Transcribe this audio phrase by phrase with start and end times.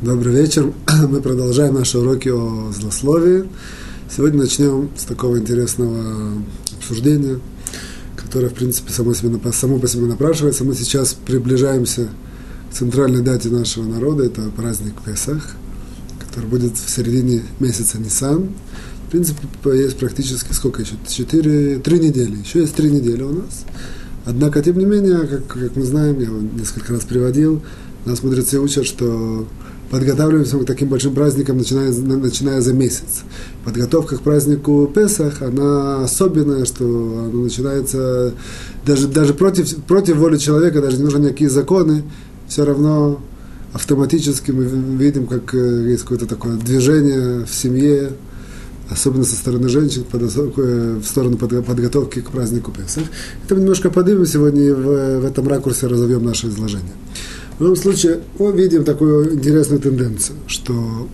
[0.00, 0.72] Добрый вечер.
[1.08, 3.48] Мы продолжаем наши уроки о злословии.
[4.08, 6.34] Сегодня начнем с такого интересного
[6.78, 7.40] обсуждения,
[8.14, 10.62] которое, в принципе, само, себе, само по себе напрашивается.
[10.62, 12.10] Мы сейчас приближаемся
[12.70, 14.22] к центральной дате нашего народа.
[14.22, 15.56] Это праздник Песах,
[16.20, 18.50] который будет в середине месяца Нисан.
[19.08, 20.94] В принципе, есть практически сколько еще?
[21.08, 22.36] Четыре, три недели.
[22.36, 23.64] Еще есть три недели у нас.
[24.24, 27.62] Однако, тем не менее, как, как мы знаем, я его несколько раз приводил,
[28.04, 29.48] нас мудрецы учат, что
[29.90, 33.22] подготавливаемся к таким большим праздникам, начиная, начиная за месяц.
[33.64, 38.34] Подготовка к празднику Песах, она особенная, что она начинается
[38.84, 42.04] даже, даже против, против воли человека, даже не нужны никакие законы,
[42.48, 43.20] все равно
[43.72, 48.12] автоматически мы видим, как э, есть какое-то такое движение в семье,
[48.90, 53.04] особенно со стороны женщин, в сторону подготовки к празднику Песах.
[53.44, 56.94] Это мы немножко поднимем сегодня и в, в этом ракурсе разовьем наше изложение.
[57.58, 61.08] В любом случае, мы видим такую интересную тенденцию, что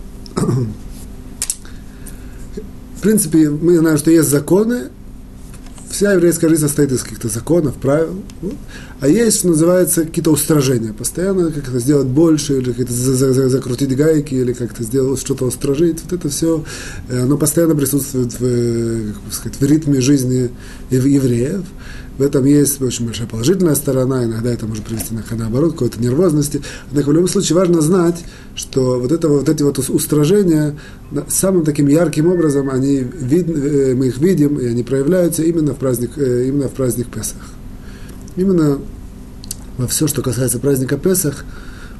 [2.95, 4.89] в принципе мы знаем, что есть законы,
[5.89, 8.21] вся еврейская жизнь состоит из каких-то законов, правил,
[8.99, 10.93] а есть, что называется, какие-то устражения.
[10.93, 16.03] Постоянно как-то сделать больше, или как-то закрутить гайки, или как-то сделать что-то устражить.
[16.03, 16.63] Вот это все,
[17.09, 20.51] э, оно постоянно присутствует в, э, как сказать, в ритме жизни
[20.91, 21.63] евреев.
[22.17, 26.01] В этом есть очень большая положительная сторона, иногда это может привести на, наоборот, к какой-то
[26.01, 26.61] нервозности.
[26.89, 28.23] Однако в любом случае важно знать,
[28.55, 30.77] что вот, это, вот эти вот устражения
[31.27, 35.77] самым таким ярким образом они вид, э, мы их видим, и они проявляются именно в
[35.77, 37.41] праздник, э, именно в праздник Песах.
[38.37, 38.79] Именно
[39.77, 41.43] во все, что касается праздника Песах,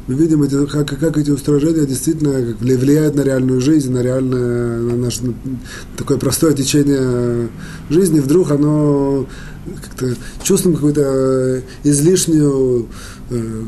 [0.08, 4.80] мы видим, эти, как, как эти устражения действительно как влияют на реальную жизнь, на реальное,
[4.80, 5.34] на наше на
[5.98, 7.50] такое простое течение
[7.90, 8.20] жизни.
[8.20, 9.28] Вдруг оно
[9.82, 12.88] как-то чувствуем какую-то излишнюю
[13.32, 13.64] э,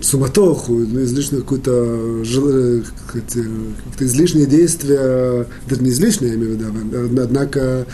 [0.00, 7.86] суматоху, излишнюю какую-то э, какие-то излишние действия, даже не излишние, я имею в виду, однако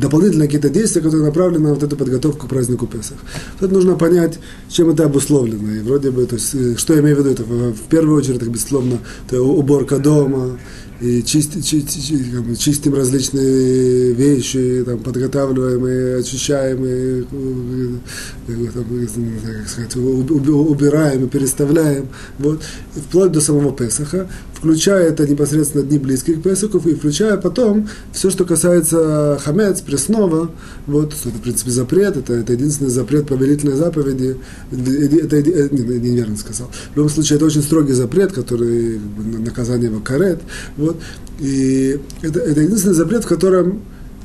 [0.00, 3.18] дополнительные какие-то действия, которые направлены на вот эту подготовку к празднику Песах.
[3.58, 5.72] Тут нужно понять, чем это обусловлено.
[5.72, 8.36] И вроде бы, то есть, э, что я имею в виду, это в первую очередь,
[8.36, 10.58] это, безусловно, это уборка дома,
[11.00, 17.22] и чистим, чистим, чистим различные вещи, там, подготавливаем и очищаем, и,
[18.46, 18.84] там,
[19.44, 22.62] как сказать, убираем и переставляем, вот,
[22.94, 28.28] вплоть до самого Песаха, включая это непосредственно дни близкие к Песаху, и включая потом все,
[28.28, 30.50] что касается хамец, пресного,
[30.86, 34.36] вот, это, в принципе, запрет, это, это единственный запрет повелительной заповеди,
[34.70, 36.70] это, это не, неверно сказал.
[36.92, 39.00] В любом случае, это очень строгий запрет, который,
[39.38, 40.40] наказание его карет,
[40.76, 41.00] вот, вот.
[41.40, 43.82] И это, это единственный запрет, в котором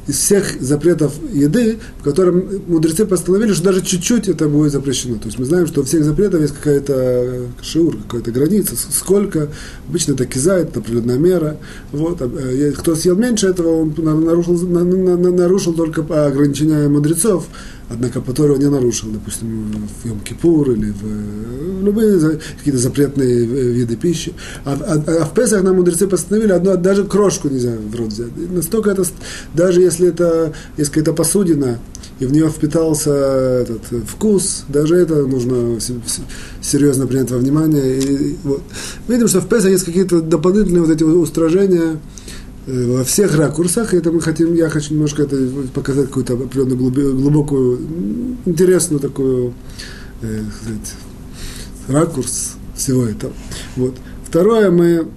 [0.08, 5.16] из всех запретов еды, в котором мудрецы постановили, что даже чуть-чуть это будет запрещено.
[5.16, 9.50] То есть мы знаем, что у всех запретов есть какая-то шиур, какая-то граница, сколько.
[9.90, 11.58] Обычно это кизает, это определенная мера.
[11.92, 12.22] Вот.
[12.22, 17.48] А, э, кто съел меньше этого, он нарушил, нарушил только ограничения мудрецов
[17.90, 24.34] однако которого не нарушил, допустим, в Йом-Кипур или в, в любые какие-то запретные виды пищи.
[24.64, 28.32] А, а, а в Песах нам мудрецы постановили одну, даже крошку нельзя в рот взять.
[28.38, 29.04] И настолько это,
[29.54, 31.80] даже если это есть какая-то посудина,
[32.20, 35.80] и в нее впитался этот вкус, даже это нужно
[36.62, 38.00] серьезно принять во внимание.
[38.00, 38.62] И, вот.
[39.08, 42.00] Видим, что в Песах есть какие-то дополнительные вот эти устражения,
[42.45, 45.38] Э, во всех ракурсах, и это мы хотим, я хочу немножко это
[45.74, 47.80] показать какую-то определенную глубокую,
[48.46, 49.54] интересную такую,
[50.22, 50.94] э, сказать,
[51.88, 53.34] ракурс всего этого.
[53.76, 53.96] Вот.
[54.28, 55.08] Второе, мы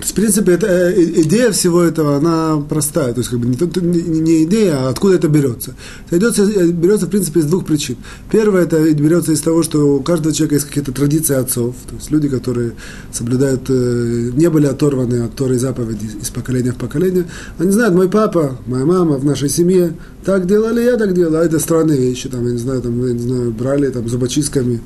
[0.00, 3.12] в принципе, это, э, идея всего этого, она простая.
[3.12, 5.74] То есть, как бы не, не идея, а откуда это берется.
[6.06, 7.96] Это идется, э, берется, в принципе, из двух причин.
[8.30, 11.74] Первое, это берется из того, что у каждого человека есть какие-то традиции отцов.
[11.88, 12.72] То есть, люди, которые
[13.12, 17.24] соблюдают, э, не были оторваны от Торы заповеди из поколения в поколение.
[17.58, 19.94] Они знают, мой папа, моя мама в нашей семье
[20.24, 21.36] так делали, я так делал.
[21.36, 22.28] А это странные вещи.
[22.28, 24.80] Там, я не знаю, там, я не знаю, брали там зубочистками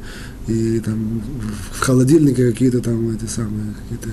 [0.49, 1.23] и там
[1.73, 4.11] в холодильнике какие-то там эти самые какие-то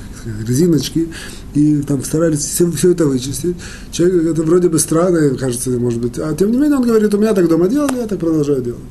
[0.48, 1.10] резиночки,
[1.56, 3.56] и там старались все, все это вычистить.
[3.92, 7.18] Человек, это вроде бы странно, кажется, может быть, а тем не менее он говорит, у
[7.18, 8.81] меня так дома делали, я так продолжаю делать.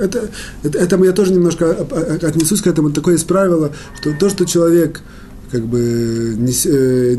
[0.00, 0.30] Это,
[0.62, 1.70] это, это я тоже немножко
[2.22, 5.02] отнесусь к этому, такое есть правило, что то, что человек
[5.50, 7.14] как бы нес, э,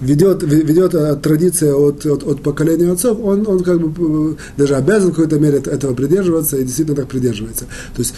[0.00, 5.10] ведет, ведет э, традиция от, от, от поколения отцов, он, он как бы даже обязан
[5.10, 7.64] в какой-то мере этого придерживаться и действительно так придерживается.
[7.64, 8.14] То есть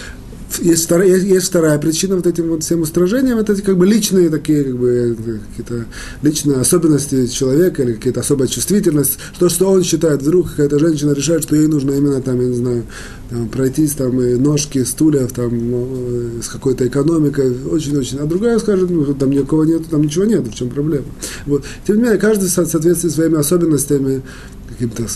[0.58, 4.30] есть вторая, есть, есть вторая причина вот этим вот всем устражениям, это как бы личные
[4.30, 5.86] такие, как бы, какие-то
[6.22, 11.42] личные особенности человека или какая-то особая чувствительность, то, что он считает, вдруг какая-то женщина решает,
[11.42, 12.84] что ей нужно именно там, я не знаю,
[13.30, 18.88] там, пройтись там и ножки стульев там ну, с какой-то экономикой, очень-очень, а другая скажет,
[18.90, 21.06] ну, там никого нет, там ничего нет, в чем проблема.
[21.46, 21.64] Вот.
[21.86, 24.22] Тем не менее, каждый в соответствии своими особенностями
[24.78, 25.08] какими-то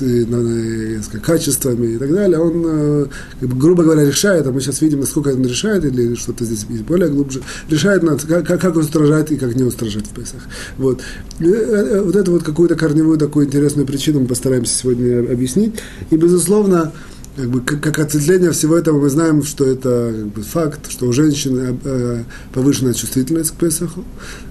[1.02, 3.06] сказать, качествами и так далее, он, э,
[3.40, 6.64] как бы, грубо говоря, решает, а мы сейчас видим, насколько он решает, или что-то здесь
[6.64, 10.40] более глубже, решает, как, как он устражает и как не устражать в Песах.
[10.78, 11.00] Вот.
[11.40, 15.74] Э, э, вот эту вот какую-то корневую такую интересную причину мы постараемся сегодня объяснить.
[16.10, 16.92] И, безусловно,
[17.40, 21.06] как, бы, как, как ответвление всего этого мы знаем, что это как бы, факт, что
[21.06, 24.04] у женщины э, повышенная чувствительность к Песаху.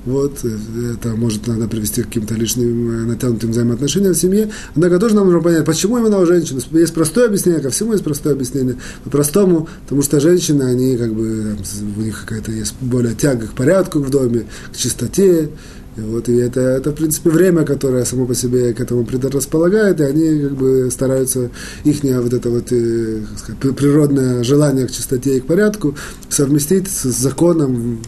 [0.05, 0.57] Вот, э,
[0.93, 4.51] это может надо привести к каким-то лишним э, натянутым взаимоотношениям в семье.
[4.75, 6.59] Однако тоже нам нужно понять, почему именно у женщин.
[6.71, 8.77] Есть простое объяснение, ко всему есть простое объяснение.
[9.03, 11.57] По-простому, потому что женщины, они как бы,
[11.97, 15.49] у них какая-то есть более тяга к порядку в доме, к чистоте,
[15.99, 20.03] вот, и это, это, в принципе, время, которое само по себе к этому предрасполагает, и
[20.03, 21.49] они как бы стараются
[21.83, 25.95] их вот это вот э, сказать, природное желание к чистоте и к порядку
[26.29, 28.01] совместить с законом.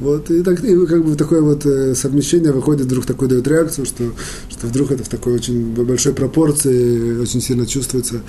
[0.00, 3.86] Вот, и, так, и как бы такое вот э, совмещение выходит, вдруг такой дает реакцию,
[3.86, 4.04] что,
[4.50, 8.20] что вдруг это в такой очень большой пропорции очень сильно чувствуется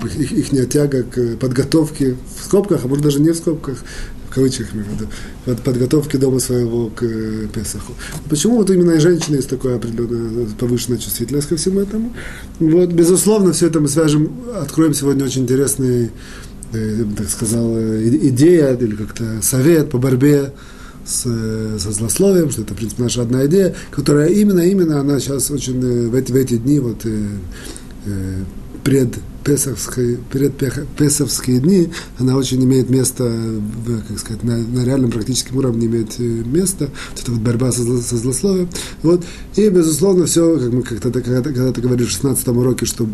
[0.00, 3.78] как их, их тяга к подготовке в скобках, а может даже не в скобках,
[4.34, 4.68] кавычках
[5.46, 7.94] от подготовки дома своего к э, Песаху.
[8.28, 12.12] Почему вот именно и женщины есть такая определенная повышенная чувствительность ко всему этому?
[12.58, 16.10] Вот, безусловно, все это мы свяжем, откроем сегодня очень интересный,
[16.72, 20.52] э, так сказал, э, идея или как-то совет по борьбе
[21.06, 21.22] с,
[21.78, 26.08] со злословием, что это, в принципе, наша одна идея, которая именно, именно, она сейчас очень
[26.08, 27.28] в эти, в эти дни вот э,
[28.06, 28.44] э,
[28.84, 30.56] пред перед
[30.96, 33.30] песовские дни, она очень имеет место,
[34.08, 37.82] как сказать, на, на реальном практическом уровне имеет э, место, вот эта вот борьба со,
[37.82, 38.70] зло, со злословием.
[39.02, 39.22] Вот.
[39.56, 43.06] И, безусловно, все, как мы как-то, когда, когда ты говоришь в 16 уроке, что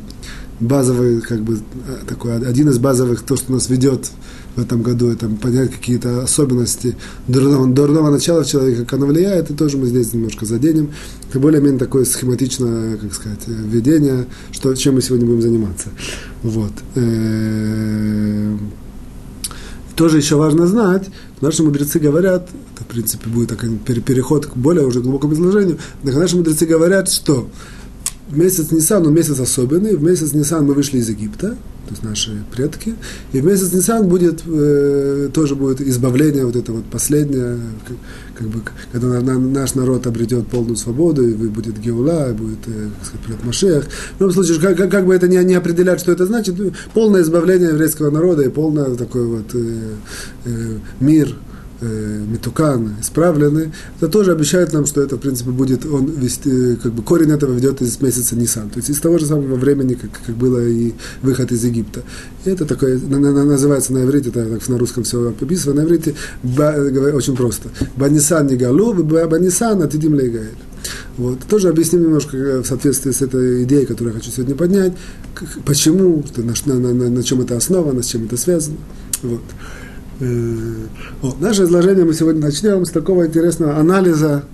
[0.61, 4.11] базовый, как бы, э, такой, один из базовых, то, что нас ведет
[4.56, 6.97] в этом году, это понять какие-то особенности
[7.29, 10.91] дурного, дурного начала в человеке, как оно влияет, и тоже мы здесь немножко заденем.
[11.29, 15.88] Это более-менее такое схематичное, как сказать, введение, что, чем мы сегодня будем заниматься.
[16.43, 16.73] Вот.
[16.97, 18.56] Э,
[19.97, 21.08] тоже еще важно знать,
[21.41, 26.37] наши мудрецы говорят, это, в принципе, будет такой переход к более уже глубокому изложению, наши
[26.37, 27.49] мудрецы говорят, что
[28.31, 31.56] месяц Нисан, он месяц особенный, в месяц Нисан мы вышли из Египта,
[31.90, 32.94] то есть наши предки.
[33.32, 37.58] И в месяц Нисан будет, э, тоже будет избавление, вот это вот последнее,
[37.88, 37.96] как,
[38.38, 38.60] как бы,
[38.92, 43.06] когда на, на, наш народ обретет полную свободу, и будет Геула, и будет, э, как
[43.06, 43.84] сказать, Машех.
[44.19, 46.54] В любом случае, как, как, как бы это не, не определять, что это значит,
[46.94, 49.94] полное избавление еврейского народа и полное такой вот э,
[50.44, 51.34] э, мир,
[51.81, 56.93] э, метукан, исправлены, это тоже обещает нам, что это, в принципе, будет, он вести, как
[56.93, 60.11] бы корень этого ведет из месяца Нисан, то есть из того же самого времени, как,
[60.27, 60.93] как было и
[61.23, 62.03] выход из Египта.
[62.44, 65.85] И это такое, на, на, называется на иврите, это так на русском все описано, на
[65.87, 66.75] иврите ба,
[67.15, 67.69] очень просто.
[67.97, 70.56] Банисан не галу, банисан атидим лейгаэль.
[71.17, 71.41] Вот.
[71.49, 74.93] Тоже объясним немножко э, в соответствии с этой идеей, которую я хочу сегодня поднять,
[75.65, 78.79] почему, на, на, на, на чем это основано, с чем это связано.
[79.23, 79.43] Вот.
[80.20, 80.87] Э,
[81.22, 81.40] вот.
[81.40, 84.44] Наше изложение мы сегодня начнем с такого интересного анализа,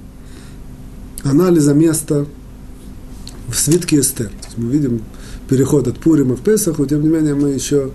[1.25, 2.27] анализа места
[3.49, 4.31] в свитке Эстер.
[4.57, 5.03] мы видим
[5.49, 7.91] переход от Пурима в Песаху, тем не менее мы еще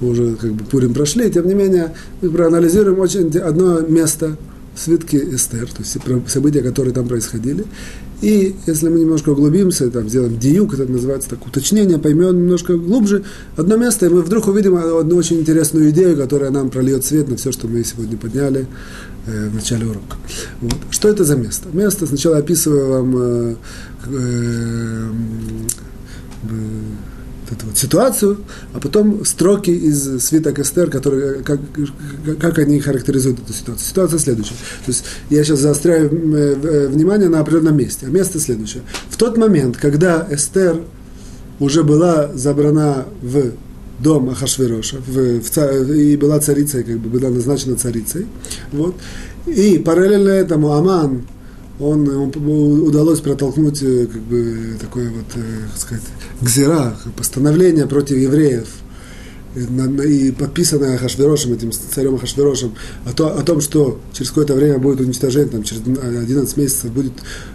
[0.00, 4.36] уже как бы Пурим прошли, тем не менее мы проанализируем очень одно место
[4.74, 5.96] в свитке Эстер, то есть
[6.28, 7.64] события, которые там происходили,
[8.22, 13.24] и если мы немножко углубимся, там, сделаем диюк, это называется так, уточнение, поймем немножко глубже
[13.56, 17.36] одно место, и мы вдруг увидим одну очень интересную идею, которая нам прольет свет на
[17.36, 18.66] все, что мы сегодня подняли
[19.26, 20.16] э, в начале урока.
[20.62, 20.76] Вот.
[20.90, 21.68] Что это за место?
[21.72, 23.54] Место сначала описываю вам э,
[24.06, 25.10] э,
[27.52, 28.38] эту вот ситуацию,
[28.72, 31.60] а потом строки из свиток Эстер, которые, как,
[32.40, 33.86] как они характеризуют эту ситуацию.
[33.86, 34.54] Ситуация следующая.
[34.54, 38.06] То есть я сейчас заостряю э, э, внимание на определенном месте.
[38.06, 38.82] А место следующее.
[39.08, 40.80] В тот момент, когда Эстер
[41.58, 43.52] уже была забрана в
[43.98, 48.26] дом Ахашвероша, в, в, и была царицей, как бы была назначена царицей,
[48.72, 48.94] вот,
[49.46, 51.22] и параллельно этому Аман,
[51.78, 56.04] он, ему удалось протолкнуть э, как бы, такое вот, э, как сказать,
[56.40, 58.68] гзира, постановление против евреев,
[59.56, 62.74] и подписанное Хашверошем, этим царем Хашверошем,
[63.06, 67.12] о, то, о том, что через какое-то время будет уничтожение, там, через 11 месяцев будет,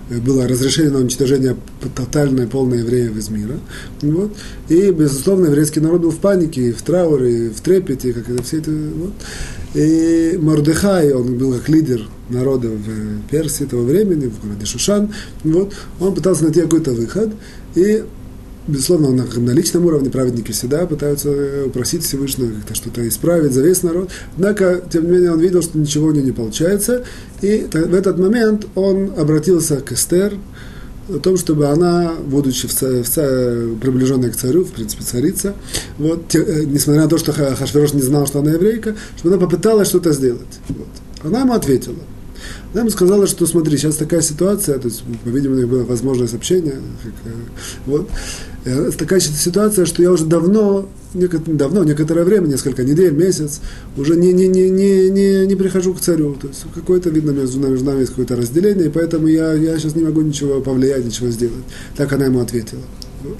[0.09, 1.55] э, было разрешение на уничтожение
[1.95, 3.59] тотальное, полное евреев из мира.
[4.01, 4.35] Вот.
[4.69, 8.71] И, безусловно, еврейский народ был в панике, в трауре, в трепете, как это все это.
[8.71, 9.13] Вот.
[9.75, 15.73] И Мордыхай, он был как лидер народа в Персии того времени, в городе Шушан, вот,
[15.99, 17.31] он пытался найти какой-то выход,
[17.75, 18.03] и
[18.71, 23.61] безусловно, он на личном уровне, праведники всегда пытаются э, упросить Всевышнего как-то что-то исправить за
[23.61, 24.09] весь народ.
[24.35, 27.03] Однако, тем не менее, он видел, что ничего у него не получается.
[27.41, 30.33] И в этот момент он обратился к Эстер,
[31.09, 35.55] о том, чтобы она, будучи в, в, в, приближенной к царю, в принципе, царица,
[35.97, 39.45] вот, те, э, несмотря на то, что Хашверош не знал, что она еврейка, чтобы она
[39.45, 40.59] попыталась что-то сделать.
[40.69, 40.87] Вот.
[41.23, 41.99] Она ему ответила.
[42.71, 46.33] Она ему сказала, что смотри, сейчас такая ситуация, то есть, по-видимому, у них было возможность
[46.33, 47.35] общения, как, э,
[47.85, 48.09] вот,
[48.97, 53.61] такая ситуация, что я уже давно, давно, некоторое время, несколько недель, месяц,
[53.97, 56.35] уже не, не, не, не, не, не прихожу к царю.
[56.35, 59.77] То есть какое-то, видно, между нами, между нами есть какое-то разделение, и поэтому я, я
[59.79, 61.63] сейчас не могу ничего повлиять, ничего сделать.
[61.97, 62.81] Так она ему ответила.
[63.23, 63.37] Вот.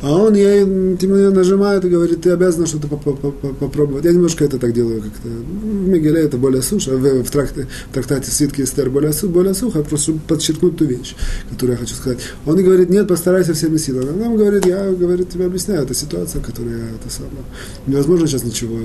[0.00, 0.64] А он ей
[0.96, 4.04] тем не нажимает и говорит, ты обязан что-то попробовать.
[4.04, 5.28] Я немножко это так делаю как-то.
[5.28, 9.82] В Мегеле это более сухо, в, в, тракте, в трактате Свитки Эстер более, более сухо,
[9.82, 11.16] просто чтобы подчеркнуть ту вещь,
[11.50, 12.18] которую я хочу сказать.
[12.46, 14.10] Он и говорит, нет, постарайся всеми силами.
[14.10, 17.44] Она ему говорит, я говорит, тебе объясняю, это ситуация, которая это самое.
[17.88, 18.78] Невозможно сейчас ничего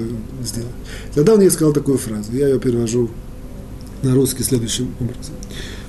[0.44, 0.72] сделать.
[1.14, 3.12] Тогда он ей сказал такую фразу, я ее перевожу
[4.02, 5.36] на русский следующим образом,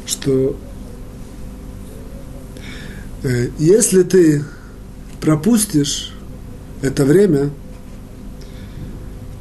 [0.05, 0.55] что
[3.23, 4.45] э, если ты
[5.25, 6.13] пропустишь
[6.83, 7.51] это время,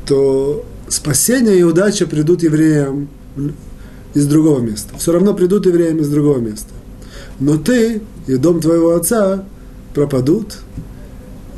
[0.06, 3.10] то спасение и удача придут евреям
[4.14, 4.98] из другого места.
[4.98, 6.70] Все равно придут евреям из другого места.
[7.42, 9.44] Но ты и дом твоего отца
[9.94, 10.56] пропадут.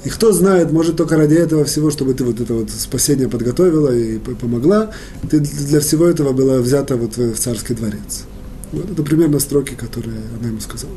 [0.05, 3.95] И кто знает, может только ради этого всего, чтобы ты вот это вот спасение подготовила
[3.95, 4.89] и помогла,
[5.29, 8.25] ты для всего этого была взята вот в царский дворец.
[8.75, 10.93] Вот это примерно строки, которые она ему сказала.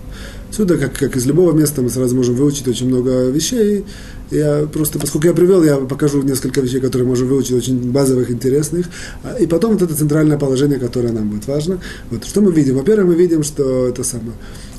[0.50, 3.84] Отсюда, как, как из любого места, мы сразу можем выучить очень много вещей.
[4.30, 8.86] Я просто, поскольку я привел, я покажу несколько вещей, которые можем выучить, очень базовых, интересных.
[9.22, 11.80] А, и потом вот это центральное положение, которое нам будет важно.
[12.10, 12.76] Вот что мы видим?
[12.76, 14.34] Во-первых, мы видим, что это самое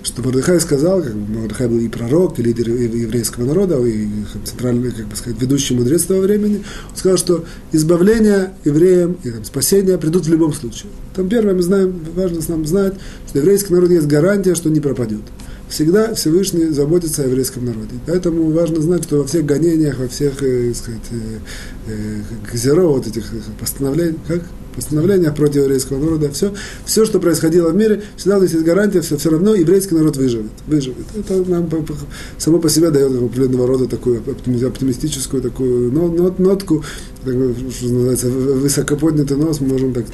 [0.09, 4.07] что Мордыхай сказал, как бы Мордыхай был и пророк, и лидер еврейского народа, и
[4.45, 9.43] центральный, как бы сказать, ведущий мудрец того времени, он сказал, что избавление евреям и там,
[9.43, 10.91] спасение придут в любом случае.
[11.15, 12.93] Там первое мы знаем, важно нам знать,
[13.27, 15.21] что еврейский народ есть гарантия, что не пропадет
[15.69, 17.91] всегда Всевышний заботится о еврейском народе.
[18.07, 21.39] Поэтому важно знать, что во всех гонениях, во всех, э, сказать, э,
[21.87, 23.25] э, зеро, вот этих
[23.59, 24.41] постановлениях, как
[24.75, 26.53] постановлениях против еврейского народа, все,
[26.85, 30.51] все, что происходило в мире, всегда у есть гарантия, все, все равно еврейский народ выживет.
[30.67, 31.05] выживет.
[31.15, 31.69] Это нам
[32.37, 36.83] само по себе дает определенного рода такую оптимистическую такую нот, нотку,
[37.21, 40.05] что называется, высокоподнятый нос, мы можем так,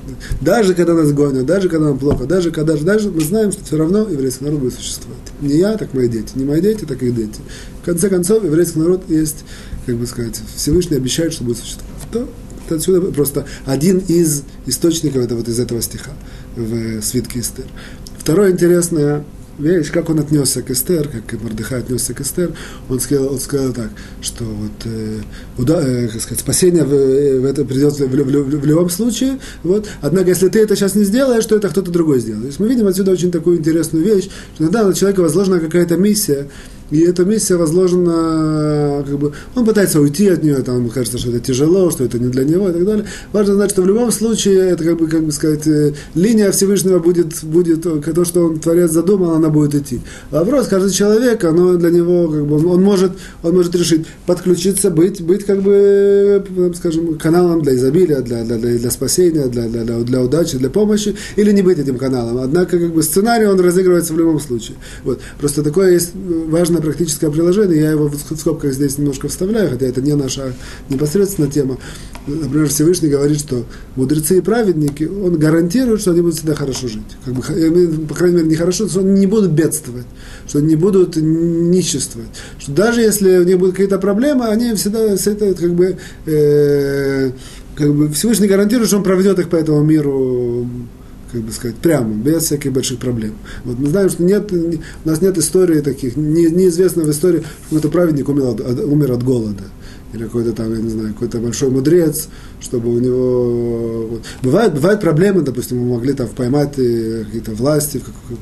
[0.41, 3.77] даже когда нас гонят, даже когда нам плохо, даже когда, даже мы знаем, что все
[3.77, 5.19] равно еврейский народ будет существовать.
[5.41, 7.39] Не я, так мои дети, не мои дети, так их дети.
[7.81, 9.45] В конце концов, еврейский народ есть,
[9.85, 11.93] как бы сказать, Всевышний обещает, что будет существовать.
[12.11, 12.27] То,
[12.71, 16.11] отсюда просто один из источников это вот из этого стиха
[16.55, 17.65] в свитке Эстер.
[18.17, 19.23] Второе интересное
[19.57, 22.53] вещь, как он отнесся к Эстер, как Мордыхай отнесся к Эстер,
[22.89, 23.89] он сказал, он сказал так,
[24.21, 25.19] что вот, э,
[25.57, 28.89] уда, э, как сказать, спасение в, э, в это придет в, в, в, в любом
[28.89, 32.43] случае, вот, однако если ты это сейчас не сделаешь, то это кто-то другой сделает.
[32.43, 35.97] То есть мы видим отсюда очень такую интересную вещь, что иногда на человека возложена какая-то
[35.97, 36.47] миссия,
[36.91, 41.39] и эта миссия возложена, как бы, он пытается уйти от нее, там, кажется, что это
[41.39, 43.05] тяжело, что это не для него и так далее.
[43.33, 46.99] Важно знать, что в любом случае, это, как бы, как бы сказать, э, линия Всевышнего
[46.99, 50.01] будет, будет то, что он, Творец, задумал, она будет идти.
[50.29, 55.21] Вопрос, каждый человек, оно для него, как бы, он, может, он может решить подключиться, быть,
[55.21, 56.43] быть, как бы,
[56.75, 60.69] скажем, каналом для изобилия, для, для, для, для спасения, для, для, для, для удачи, для
[60.69, 62.37] помощи, или не быть этим каналом.
[62.37, 64.77] Однако, как бы, сценарий, он разыгрывается в любом случае.
[65.03, 65.19] Вот.
[65.39, 69.85] Просто такое есть важно важное практическое приложение, я его в скобках здесь немножко вставляю, хотя
[69.85, 70.53] это не наша
[70.89, 71.77] непосредственно тема.
[72.27, 73.65] Например, Всевышний говорит, что
[73.95, 77.03] мудрецы и праведники, он гарантирует, что они будут всегда хорошо жить.
[77.23, 80.05] Как бы, по крайней мере, не хорошо, что они не будут бедствовать,
[80.47, 82.29] что они не будут ниществовать.
[82.59, 87.31] Что даже если у них будут какие-то проблемы, они всегда с этой, как бы, э,
[87.75, 90.67] как бы Всевышний гарантирует, что он проведет их по этому миру
[91.35, 93.33] как бы сказать, прямо, без всяких больших проблем.
[93.65, 97.47] Вот мы знаем, что нет, у нас нет истории таких, не, неизвестно в истории, что
[97.63, 99.63] какой-то праведник умер от, умер от голода
[100.13, 102.29] или какой-то там, я не знаю, какой-то большой мудрец,
[102.61, 104.07] чтобы у него...
[104.11, 104.21] Вот.
[104.43, 108.35] Бывают, бывают проблемы, допустим, мы могли там поймать э, какие-то власти и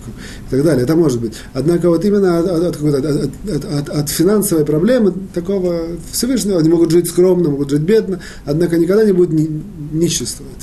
[0.52, 1.34] так далее, это может быть.
[1.54, 6.92] Однако вот именно от, от, от, от, от, от финансовой проблемы такого Всевышнего, они могут
[6.92, 9.50] жить скромно, могут жить бедно, однако никогда не будут ни,
[9.92, 10.54] ниществовать.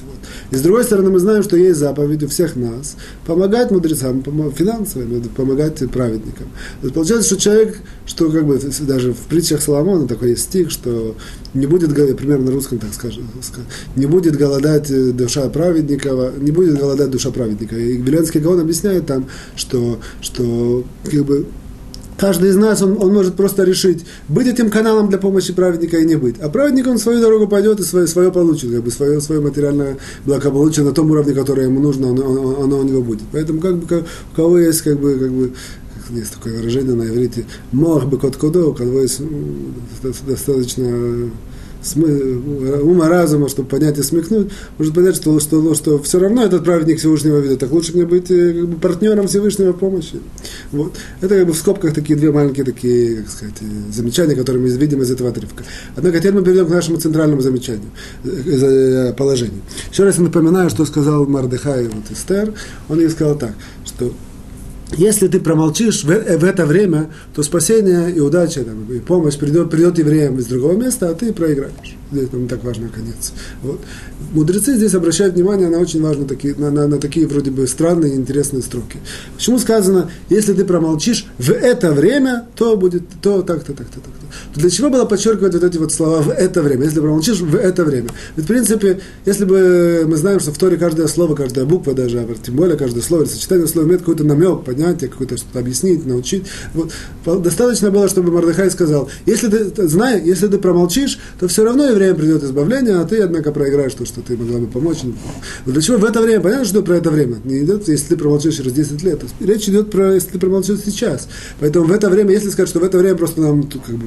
[0.51, 5.05] И с другой стороны, мы знаем, что есть заповедь у всех нас помогать мудрецам, финансово,
[5.37, 6.49] помогать праведникам.
[6.95, 11.15] Получается, что человек, что как бы даже в притчах Соломона такой есть стих, что
[11.55, 13.29] не будет, примерно на русском так скажем,
[13.97, 17.77] не будет голодать э, душа праведника, не будет голодать душа праведника.
[17.77, 19.27] И Веленский Гаон объясняет там,
[19.57, 21.47] что, что как бы
[22.21, 26.05] Каждый из нас, он, он может просто решить, быть этим каналом для помощи праведника и
[26.05, 26.39] не быть.
[26.39, 29.97] А праведник, он свою дорогу пойдет и свое, свое получит, как бы свое, свое материальное
[30.27, 33.23] благополучие на том уровне, которое ему нужно, оно, оно, у него будет.
[33.33, 35.53] Поэтому как бы, у кого есть, как бы, как бы,
[36.11, 39.23] есть такое выражение на иврите, мор бы кот кодо, у кого есть
[40.27, 41.31] достаточно
[42.83, 46.99] ума разума, чтобы понять и смекнуть, может понять, что, что, что все равно этот праведник
[46.99, 50.21] Всевышнего вида, так лучше мне быть э, партнером Всевышнего помощи.
[50.73, 50.95] Вот.
[51.21, 54.69] Это как бы в скобках такие две маленькие такие, как сказать, э, замечания, которые мы
[54.69, 55.65] видим из этого отрывка.
[55.97, 57.91] Однако теперь мы перейдем к нашему центральному замечанию,
[58.25, 59.63] э, положению.
[59.91, 62.53] Еще раз я напоминаю, что сказал Мардыхай вот Эстер.
[62.89, 64.13] Он ей сказал так, что
[64.97, 69.71] если ты промолчишь в, в это время, то спасение и удача, там, и помощь придет,
[69.71, 71.97] придет евреям из другого места, а ты проиграешь.
[72.13, 73.33] Здесь нам так важно конец.
[73.63, 73.81] Вот.
[74.33, 78.15] Мудрецы здесь обращают внимание на очень важные такие, на, на, на такие вроде бы странные
[78.15, 78.99] и интересные строки.
[79.37, 84.61] Почему сказано, если ты промолчишь в это время, то будет то так-то, так-то, так-то.
[84.61, 87.85] Для чего было подчеркивать вот эти вот слова в это время, если промолчишь в это
[87.85, 88.09] время?
[88.37, 92.19] Ведь, в принципе, если бы мы знаем, что в Торе каждое слово, каждая буква даже,
[92.19, 96.45] а тем более каждое слово, сочетание слов имеет какой-то намек, понятие, какое-то что-то объяснить, научить.
[96.75, 96.93] Вот.
[97.43, 102.15] Достаточно было, чтобы Мардыхай сказал, если ты, знай, если ты промолчишь, то все равно время
[102.15, 104.99] придет избавление, а ты, однако, проиграешь то, что ты могла бы помочь.
[105.67, 106.41] Но для чего в это время?
[106.41, 107.37] Понятно, что про это время.
[107.45, 109.21] Не идет, если ты промолчишь через 10 лет.
[109.41, 111.29] Речь идет про, если ты промолчишь сейчас.
[111.61, 114.07] Поэтому в это время, если сказать, что в это время просто нам как бы,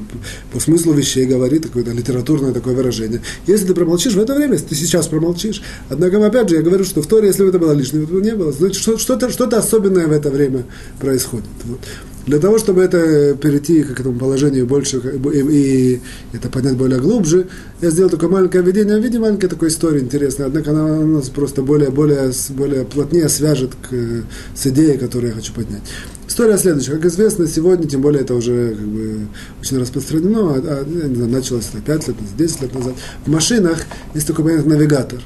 [0.52, 3.20] по смыслу вещей говорит какое-то литературное такое выражение.
[3.46, 5.62] Если ты промолчишь в это время, если ты сейчас промолчишь.
[5.88, 8.34] Однако, опять же, я говорю, что в Торе, если бы это было лишним, этого не
[8.34, 8.52] было.
[8.52, 10.63] Значит, что-то, что-то особенное в это время
[11.00, 11.46] происходит.
[11.64, 11.80] Вот.
[12.26, 16.00] Для того, чтобы это перейти к этому положению больше и, и
[16.32, 17.48] это понять более глубже,
[17.82, 21.60] я сделал такое маленькое введение, в виде маленькой такой истории интересной, однако она нас просто
[21.60, 25.82] более, более, более плотнее свяжет к, с идеей, которую я хочу поднять.
[26.26, 26.92] История следующая.
[26.92, 29.26] Как известно, сегодня, тем более это уже как бы,
[29.60, 32.94] очень распространено, а, а, не знаю, началось это 5 лет назад, 10 лет назад.
[33.26, 33.78] В машинах
[34.14, 35.20] есть такой понятие навигатор.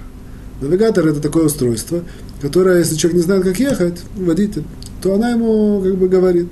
[0.60, 2.02] Навигатор это такое устройство,
[2.42, 4.64] которое, если человек не знает, как ехать, водитель,
[5.08, 6.48] то она ему как бы говорит,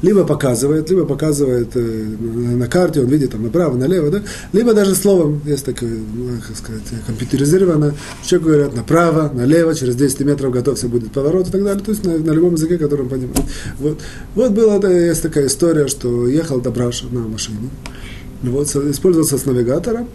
[0.00, 4.22] либо показывает, либо показывает э, на карте, он видит там направо, налево, да,
[4.54, 10.20] либо даже словом, есть такое, ну, как сказать, компьютеризировано, человек говорят направо, налево, через 10
[10.20, 13.10] метров готовься будет поворот и так далее, то есть на, на любом языке, который он
[13.10, 13.44] понимает.
[13.78, 13.98] Вот,
[14.34, 17.68] вот была, да, есть такая история, что ехал Добраша на машине,
[18.42, 20.08] вот, использовался с навигатором,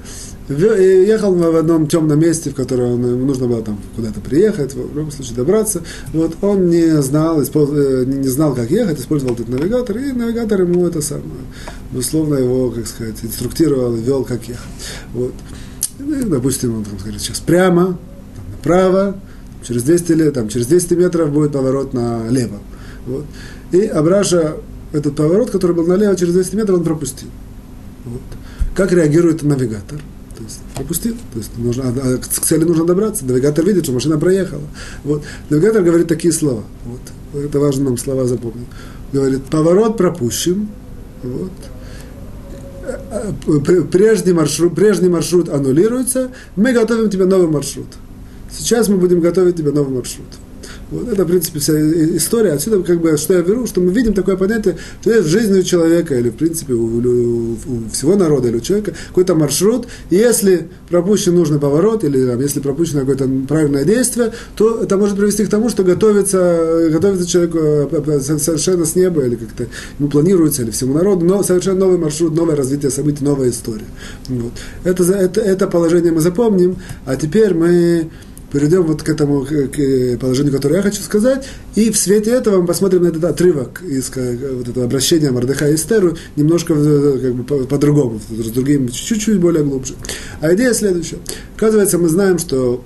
[0.49, 5.35] ехал в одном темном месте, в которое нужно было там куда-то приехать, в любом случае
[5.35, 5.83] добраться.
[6.13, 10.87] Вот он не знал, э, не знал, как ехать, использовал этот навигатор, и навигатор ему
[10.87, 11.41] это самое,
[11.93, 14.63] условно его, как сказать, инструктировал, вел, как ехать.
[15.13, 15.33] Вот.
[15.99, 17.97] И, допустим, он там говорит, сейчас прямо,
[18.35, 19.17] там, направо,
[19.67, 22.59] через 200 лет, там, через 200 метров будет поворот налево.
[23.05, 23.25] Вот.
[23.71, 24.55] И Абраша
[24.93, 27.27] этот поворот, который был налево через 200 метров, он пропустил.
[28.05, 28.21] Вот.
[28.75, 29.99] Как реагирует навигатор?
[30.37, 31.15] То есть пропустил.
[31.33, 33.25] То есть нужно, а, а к цели нужно добраться.
[33.25, 34.61] Навигатор видит, что машина проехала.
[35.03, 35.23] Вот.
[35.49, 36.63] Навигатор говорит такие слова.
[36.85, 37.43] Вот.
[37.43, 38.67] Это важно нам слова запомнить.
[39.11, 40.69] Говорит, поворот пропущен.
[41.23, 41.51] Вот.
[43.91, 47.87] Прежний маршрут, прежний маршрут аннулируется, мы готовим тебе новый маршрут.
[48.49, 50.27] Сейчас мы будем готовить тебе новый маршрут.
[50.89, 51.73] Вот это, в принципе, вся
[52.15, 52.53] история.
[52.53, 55.59] Отсюда, как бы, что я беру, что мы видим такое понятие, что есть в жизни
[55.59, 59.87] у человека, или, в принципе, у, у, у всего народа, или у человека, какой-то маршрут,
[60.09, 65.17] и если пропущен нужный поворот, или там, если пропущено какое-то правильное действие, то это может
[65.17, 69.67] привести к тому, что готовится, готовится человек э, совершенно с неба, или как-то
[69.99, 73.85] ему планируется, или всему народу, но совершенно новый маршрут, новое развитие событий, новая история.
[74.29, 74.53] Вот.
[74.85, 78.09] Это, это, это положение мы запомним, а теперь мы
[78.51, 82.67] перейдем вот к этому к положению, которое я хочу сказать, и в свете этого мы
[82.67, 88.19] посмотрим на этот отрывок из вот этого обращения Мордыха и Эстеру немножко как бы, по-другому,
[88.19, 89.95] по с другим, чуть-чуть более глубже.
[90.41, 91.17] А идея следующая.
[91.55, 92.83] Оказывается, мы знаем, что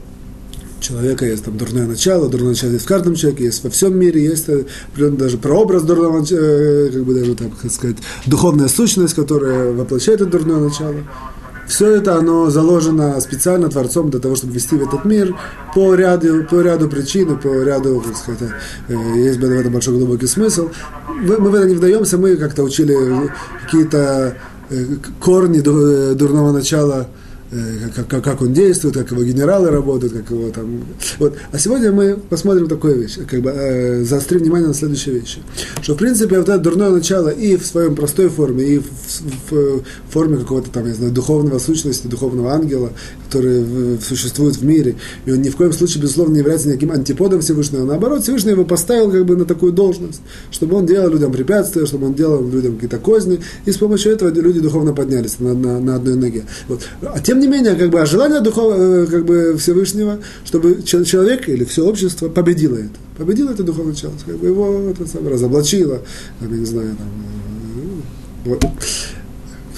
[0.82, 4.24] человека есть там дурное начало, дурное начало есть в каждом человеке, есть во всем мире,
[4.24, 10.22] есть э, даже прообраз дурного, э, как бы даже, так сказать, духовная сущность, которая воплощает
[10.22, 10.96] это дурное начало.
[11.72, 15.34] Все это оно заложено специально Творцом для того, чтобы вести в этот мир
[15.74, 18.54] по ряду, по ряду причин, по ряду, так сказать,
[18.90, 20.68] э, есть в этом большой глубокий смысл.
[21.08, 23.32] Мы в это не вдаемся, мы как-то учили
[23.64, 24.36] какие-то
[25.22, 27.21] корни дурного начала– Э,
[27.96, 30.84] как, как, как он действует, как его генералы работают, как его там...
[31.20, 31.36] Вот.
[31.52, 35.40] А сегодня мы посмотрим такую вещь, как бы э, заострим внимание на следующие вещи.
[35.82, 38.86] Что, в принципе, вот это дурное начало и в своем простой форме, и в,
[39.50, 42.94] в, в форме какого-то там, я знаю, духовного сущности, духовного ангела,
[43.28, 46.92] который в, существует в мире, и он ни в коем случае, безусловно, не является никаким
[46.92, 47.84] антиподом Всевышнего.
[47.84, 52.08] Наоборот, Всевышний его поставил как бы на такую должность, чтобы он делал людям препятствия, чтобы
[52.08, 55.96] он делал людям какие-то козни, и с помощью этого люди духовно поднялись на, на, на
[55.96, 56.44] одной ноге.
[56.70, 56.82] Вот.
[57.02, 61.50] А тем не менее, как бы, а желание духов, э, как бы, Всевышнего, чтобы человек
[61.50, 62.96] или все общество победило это.
[63.18, 66.02] Победило это духовное начало, как бы его это самое, разоблачило,
[66.40, 67.08] там, я не знаю, там,
[68.46, 68.66] э, вот,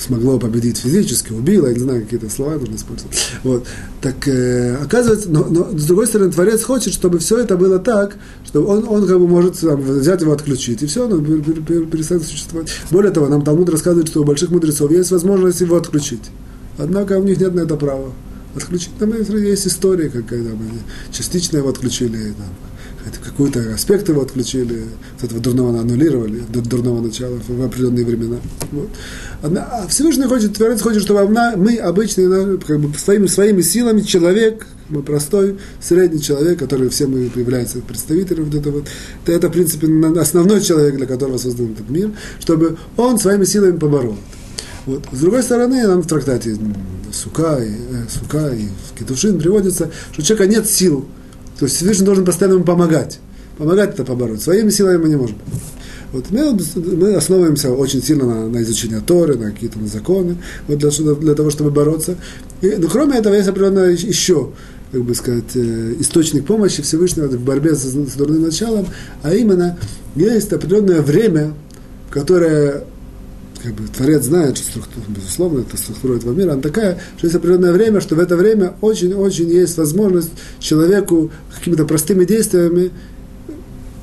[0.03, 3.17] смогло победить физически, убило, я не знаю, какие-то слова нужно использовать.
[3.43, 3.65] Вот.
[4.01, 8.17] Так э, оказывается, но, но с другой стороны, Творец хочет, чтобы все это было так,
[8.45, 12.69] что он, он как бы может там, взять его отключить, и все, оно перестанет существовать.
[12.91, 16.23] Более того, нам Талмуд рассказывает, что у больших мудрецов есть возможность его отключить.
[16.77, 18.11] Однако у них нет на это права.
[18.55, 20.65] Отключить, там есть история, как когда мы
[21.11, 22.47] частично его отключили, там,
[23.23, 24.83] какой-то аспект его отключили,
[25.17, 28.37] от этого дурного аннулировали, до дурного начала в определенные времена.
[28.71, 28.89] Вот.
[29.41, 35.01] А Всевышний хочет, Творец хочет, чтобы мы, обычные, как бы своими, своими силами, человек, мы
[35.01, 38.83] простой, средний человек, который все мы является представителем вот этого,
[39.23, 39.87] это, это, в принципе,
[40.19, 44.17] основной человек, для которого создан этот мир, чтобы он своими силами поборол.
[44.85, 45.03] Вот.
[45.11, 46.57] С другой стороны, нам в трактате
[47.11, 48.67] Сука и, э, Сука и
[48.99, 51.05] Китушин приводится, что у человека нет сил.
[51.59, 53.19] То есть Всевышний должен постоянно ему помогать.
[53.57, 54.41] Помогать это побороть.
[54.41, 55.37] Своими силами мы не можем.
[56.11, 60.77] Вот мы, мы основываемся очень сильно на, на изучение Торы, на какие-то на законы, вот
[60.77, 62.17] для, для того, чтобы бороться.
[62.61, 64.51] И, но кроме этого есть определенно еще,
[64.91, 68.87] как бы сказать, э, источник помощи Всевышнего в борьбе с, с дурным началом,
[69.23, 69.77] а именно
[70.15, 71.53] есть определенное время,
[72.11, 72.83] которое
[73.63, 77.35] как бы Творец знает, что структура, безусловно, это структура этого мира, она такая, что есть
[77.35, 82.91] определенное время, что в это время очень-очень есть возможность человеку какими-то простыми действиями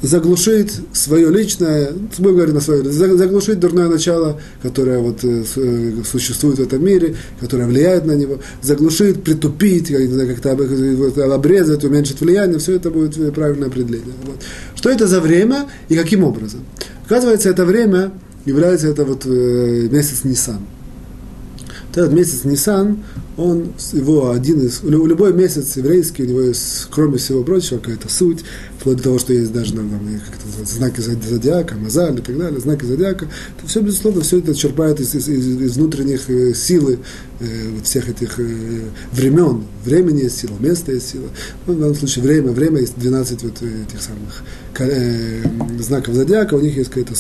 [0.03, 6.59] заглушить свое личное, мы говорим на свое, заглушить дурное начало, которое вот э, э, существует
[6.59, 10.53] в этом мире, которое влияет на него, заглушить, притупить, как-то
[11.35, 14.15] обрезать, уменьшить влияние, все это будет правильное определение.
[14.25, 14.37] Вот.
[14.75, 16.61] Что это за время и каким образом?
[17.05, 18.13] Оказывается, это время
[18.45, 20.61] является это вот э, месяц Нисан.
[21.93, 22.99] Этот месяц Нисан,
[23.37, 28.45] он, его один из, любой месяц еврейский, у него есть, кроме всего прочего, какая-то суть,
[28.81, 32.87] вплоть до того, что есть даже там, как знаки зодиака, мазаль и так далее, знаки
[32.87, 33.29] зодиака.
[33.59, 36.99] Это все, безусловно, все это черпает из, из, из внутренних э, силы
[37.41, 39.65] э, вот всех этих э, времен.
[39.85, 41.29] Времени есть сила, место есть сила.
[41.67, 44.43] Ну, в данном случае время, время есть 12 вот этих самых
[44.79, 45.43] э,
[45.79, 47.13] знаков зодиака, у них есть какая-то...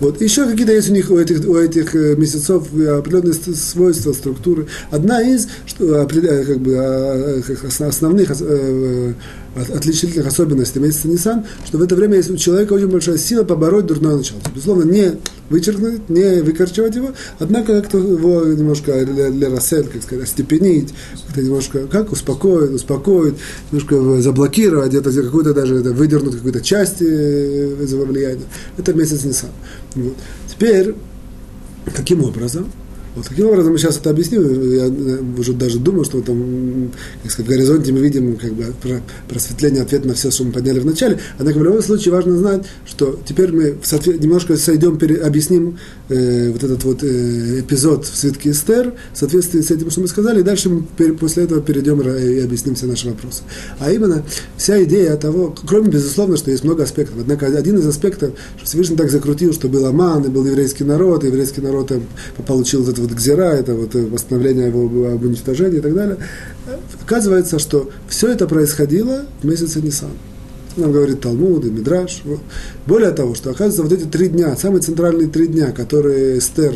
[0.00, 0.20] Вот.
[0.20, 4.66] Еще какие-то есть у них, у этих, у этих э, месяцев определенные свойства, структуры.
[4.90, 7.42] Одна из, что, как бы, а,
[7.86, 9.14] основных э,
[9.56, 13.86] отличительных особенностей месяца Нисан, что в это время есть у человека очень большая сила побороть
[13.86, 14.40] дурное начало.
[14.54, 20.92] Безусловно, не вычеркнуть, не выкорчевать его, однако как-то его немножко лерасет, как сказать, остепенить,
[21.26, 23.34] как-то немножко, как успокоить, успокоить,
[23.70, 28.44] немножко заблокировать, где-то какую-то даже выдернуть какую-то часть э, его влияния.
[28.76, 29.50] Это месяц Нисан.
[29.94, 30.14] Вот.
[30.48, 30.94] Теперь,
[31.94, 32.70] каким образом?
[33.16, 34.42] Вот таким образом мы сейчас это объясним.
[34.72, 34.92] Я
[35.38, 38.66] уже даже думаю, что там, как сказать, в горизонте мы видим как бы
[39.26, 41.18] просветление ответа на все, что мы подняли в начале.
[41.38, 43.78] Однако в любом случае важно знать, что теперь мы
[44.20, 45.78] немножко сойдем, объясним
[46.10, 50.08] э, вот этот вот э, эпизод в свитке Эстер в соответствии с этим, что мы
[50.08, 50.82] сказали, и дальше мы
[51.14, 53.44] после этого перейдем и объясним все наши вопросы.
[53.78, 54.24] А именно
[54.58, 58.96] вся идея того, кроме, безусловно, что есть много аспектов, однако один из аспектов, что Всевышний
[58.96, 61.90] так закрутил, что был Аман, и был еврейский народ, и еврейский народ
[62.46, 66.18] получил вот это вот гзира, это вот восстановление его об уничтожении и так далее.
[67.02, 70.10] Оказывается, что все это происходило в месяце Нисан.
[70.76, 72.22] Нам говорит Талмуд и Мидраш.
[72.24, 72.40] Вот.
[72.86, 76.74] Более того, что оказывается, вот эти три дня, самые центральные три дня, которые Эстер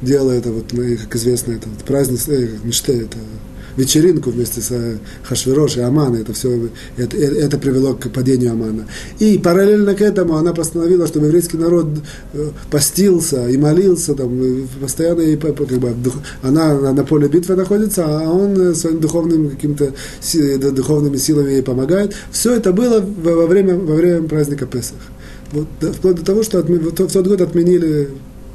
[0.00, 3.18] делала, это вот, как известно, это вот праздник, э, мечты, это
[3.76, 8.86] вечеринку вместе с э, Хашвирош и Аманой, это все, это, это привело к падению Амана.
[9.18, 11.86] И параллельно к этому она постановила, чтобы еврейский народ
[12.70, 15.94] постился и молился, там, постоянно, и, как бы,
[16.42, 19.92] она на поле битвы находится, а он своим духовным каким-то
[20.72, 22.14] духовными силами ей помогает.
[22.30, 24.98] Все это было во время, во время праздника Песах.
[25.52, 28.10] Вот, вплоть до того, что в тот год отменили,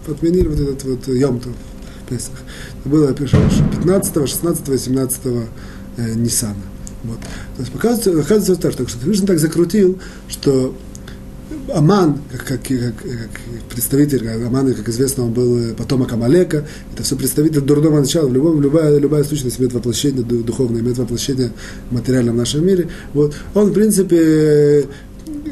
[0.08, 1.54] отменили вот этот вот Йомтов
[2.10, 2.36] Песах.
[2.80, 6.56] Это было 15, 16, 17 э, Ниссана.
[7.04, 7.20] Вот.
[7.20, 10.76] То есть показывается, оказывается так, что Всевышний так закрутил, что
[11.74, 17.16] Аман, как, как, как, как представитель, Аман, как известно, он был потомок Амалека, это все
[17.16, 21.52] представитель дурного начала, в любом, любая, любая сущность имеет воплощение духовное, имеет воплощение
[21.92, 22.90] в нашем мире.
[23.14, 23.36] Вот.
[23.54, 24.88] Он, в принципе,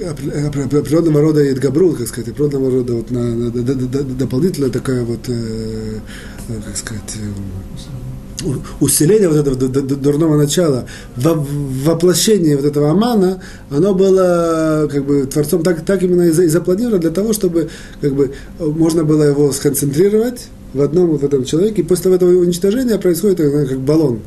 [0.06, 5.22] определенного рода идгабрул, как сказать, определенного рода вот на, на, на, на, дополнительная такая вот,
[5.28, 6.00] э,
[6.48, 8.48] как сказать, э,
[8.80, 15.84] усиление вот этого дурного начала, воплощение вот этого амана, оно было как бы Творцом так,
[15.86, 21.10] так именно и запланировано для того, чтобы как бы можно было его сконцентрировать в одном
[21.10, 24.20] вот этом человеке, и после этого уничтожения происходит как баллон,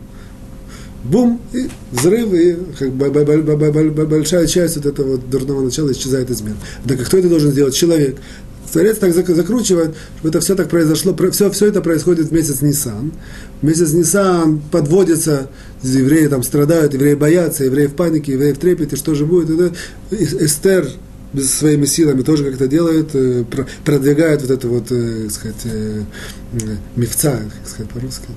[1.04, 6.56] бум, и взрыв, и как большая часть вот этого дурного начала исчезает из мира.
[6.86, 7.74] Так кто это должен сделать?
[7.74, 8.16] Человек.
[8.72, 13.12] Творец так закручивает, чтобы это все так произошло, все, все это происходит в месяц Нисан.
[13.60, 15.48] В месяц Нисан подводится,
[15.82, 19.50] евреи там страдают, евреи боятся, евреи в панике, евреи в трепете, что же будет.
[19.50, 19.74] Это
[20.10, 20.88] Эстер
[21.38, 23.44] своими силами тоже как-то делает, э,
[23.84, 26.02] продвигает вот это вот, э, так сказать, э,
[26.96, 28.28] мифца, как сказать по-русски,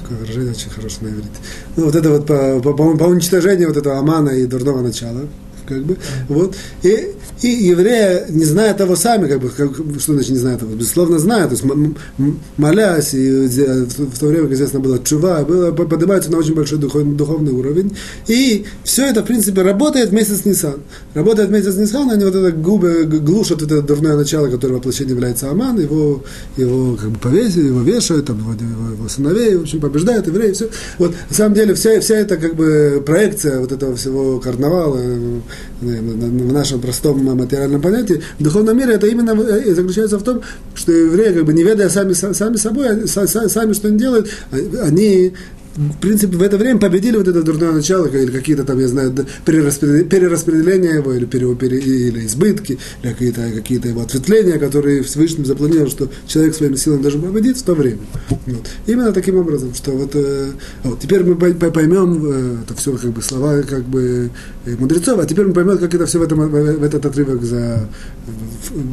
[0.00, 1.28] такое выражение очень хорошее на иврите.
[1.76, 5.22] Ну, вот это вот по, по, по уничтожению вот этого амана и дурного начала,
[5.66, 5.96] как бы,
[6.28, 6.56] вот.
[6.82, 10.74] И и евреи, не зная того сами, как бы, как, что значит не зная того,
[10.74, 16.30] безусловно знают, то есть молясь, и в то время, как известно, было чува, было, поднимаются
[16.30, 17.94] на очень большой духовный, духовный уровень,
[18.26, 20.80] и все это, в принципе, работает вместе с Нисан.
[21.12, 25.50] Работает вместе с Нисан, они вот это губы глушат это дурное начало, которое воплощение является
[25.50, 26.24] Аман, его,
[26.56, 30.52] его как бы повесили, его вешают, там, его, его, его сыновей, в общем, побеждают евреи,
[30.52, 30.70] все.
[30.98, 35.40] Вот, на самом деле, вся, вся эта как бы проекция вот этого всего карнавала э,
[35.80, 40.42] в нашем простом материальном понятии, в духовном мире это именно э, заключается в том,
[40.74, 45.34] что евреи, как бы не ведая сами, сами собой, сами что они делают, а, они
[45.76, 49.12] в принципе, в это время победили вот это дурное начало, или какие-то там, я знаю,
[49.44, 55.90] перераспределения его, или, пере, пере, или избытки, или какие-то какие его ответвления, которые Всевышний запланировал,
[55.90, 57.98] что человек своими силами должен победить в то время.
[58.46, 58.66] Вот.
[58.86, 60.52] Именно таким образом, что вот, э,
[60.84, 64.30] вот теперь мы поймем, э, это все как бы слова как бы
[64.64, 67.88] э, мудрецов, а теперь мы поймем, как это все в, этом, в этот отрывок за,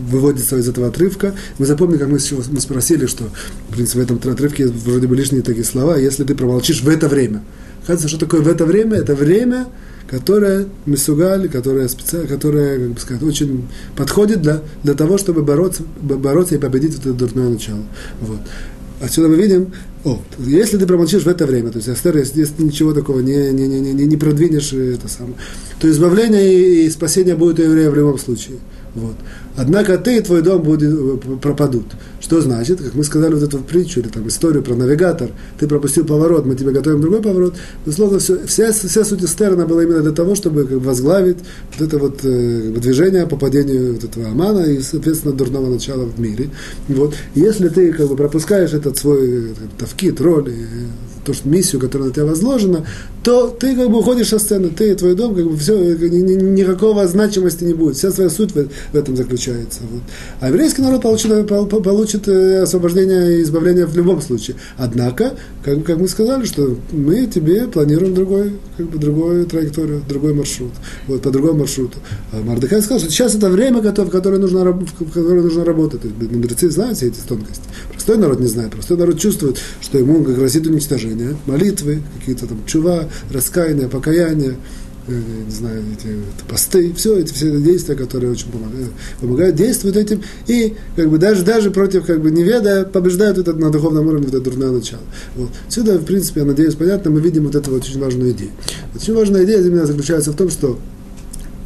[0.10, 1.34] выводится из этого отрывка.
[1.58, 2.19] Мы запомним, как мы,
[2.52, 3.26] мы спросили, что,
[3.69, 7.08] в принципе, в этом отрывке вроде бы лишние такие слова, если ты промолчишь, в это
[7.08, 7.43] время.
[7.84, 8.98] Оказывается, что такое в это время?
[8.98, 9.67] Это время,
[10.08, 12.26] которое мисугаль, которое, специ...
[12.28, 17.13] которое как бы сказать, очень подходит для, для того, чтобы бороться, бороться и победить это
[17.13, 17.84] дурное начало.
[18.22, 18.39] Вот.
[19.02, 19.74] Отсюда мы видим,
[20.06, 23.52] о, если ты промолчишь в это время, то есть Астер, если, если ничего такого не,
[23.52, 25.36] не, не, не, не продвинешь, это самое,
[25.80, 28.60] то избавление и спасение будет у еврея в любом случае.
[28.95, 29.15] Вот.
[29.56, 31.86] Однако ты и твой дом будет, э, пропадут.
[32.19, 35.29] Что значит, как мы сказали вот эту притчу, или там историю про навигатор,
[35.60, 37.56] ты пропустил поворот, мы тебе готовим другой поворот.
[37.86, 41.38] Безусловно, все, вся, вся суть Эстерна была именно для того, чтобы возглавить
[41.77, 46.19] вот это вот э, движение по падению вот этого Амана и, соответственно, дурного начала в
[46.19, 46.49] мире.
[46.88, 47.15] Вот.
[47.34, 50.53] Если ты как бы пропускаешь этот свой э, тавкит, роль,
[51.24, 52.86] то, что миссию, которая на тебя возложена,
[53.24, 57.64] то ты как бы уходишь со сцены, ты твой дом, как бы все, никакого значимости
[57.64, 57.96] не будет.
[57.96, 59.82] Вся своя суть в, в этом заключается.
[59.90, 60.02] Вот.
[60.42, 64.58] А еврейский народ получит, получит э, освобождение и избавление в любом случае.
[64.78, 65.34] Однако,
[65.64, 70.72] как, как мы сказали, что мы тебе планируем другой, как бы другую траекторию, другой маршрут,
[71.08, 72.00] вот, по другому маршруту.
[72.32, 76.02] А Мардыхай сказал, что сейчас это время, в которое нужно, в которое нужно работать.
[76.04, 77.64] Мудрецы знают все эти тонкости.
[77.92, 81.12] Простой народ не знает, простой народ чувствует, что ему грозит уничтожение,
[81.45, 84.56] молитвы, какие-то там чува, раскаяние, покаяние,
[85.08, 90.21] э, не знаю, эти посты, все эти все действия, которые очень помогают, помогают, действуют этим,
[90.47, 94.41] и как бы даже, даже против как бы неведа побеждают это на духовном уровне, это
[94.41, 95.04] дурное начало.
[95.36, 95.49] Вот.
[95.69, 98.52] Сюда, в принципе, я надеюсь, понятно, мы видим вот эту вот очень важную идею.
[98.95, 100.80] Очень важная идея для меня заключается в том, что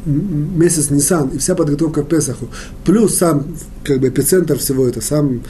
[0.08, 2.48] месяц Нисан и вся подготовка к Песаху,
[2.84, 5.42] плюс сам как бы эпицентр всего это, сам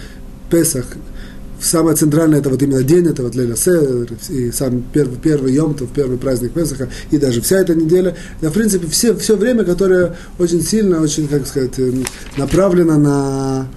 [0.51, 0.87] Песах,
[1.61, 5.89] самое центральное это вот именно день, это вот Леля Седер, и сам первый, первый Йомтов,
[5.95, 10.17] первый праздник Песаха, и даже вся эта неделя, это, в принципе, все, все время, которое
[10.39, 11.79] очень сильно, очень, как сказать,
[12.37, 13.69] направлено на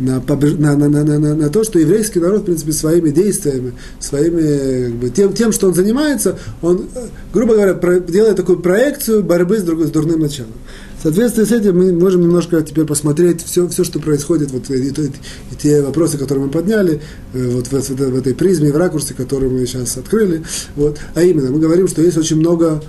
[0.00, 4.86] на, на, на, на, на, на то, что еврейский народ, в принципе, своими действиями, своими,
[4.86, 6.86] как бы, тем, тем, что он занимается, он,
[7.32, 10.52] грубо говоря, про, делает такую проекцию борьбы с, друг, с дурным началом.
[11.00, 14.74] В соответствии с этим мы можем немножко теперь посмотреть все, все что происходит, вот, и,
[14.74, 17.00] и, и те вопросы, которые мы подняли,
[17.32, 20.44] э, вот в, в, в этой призме, в ракурсе, который мы сейчас открыли.
[20.76, 20.98] Вот.
[21.14, 22.82] А именно, мы говорим, что есть очень много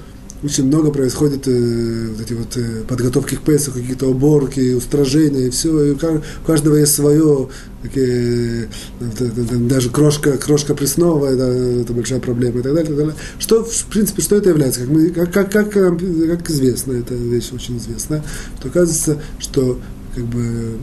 [0.43, 5.49] очень много происходит э, вот эти вот э, подготовки к Песу, какие-то уборки, устражения, и
[5.49, 5.97] все, и у
[6.45, 7.49] каждого есть свое,
[7.84, 12.97] такие, э, даже крошка, крошка пресновая, это, это большая проблема и так далее, и так
[12.97, 13.15] далее.
[13.39, 14.82] Что, в принципе, что это является?
[14.82, 18.23] Как, мы, как, как, как, как известно, эта вещь очень известна,
[18.60, 19.80] что оказывается, что
[20.15, 20.77] как бы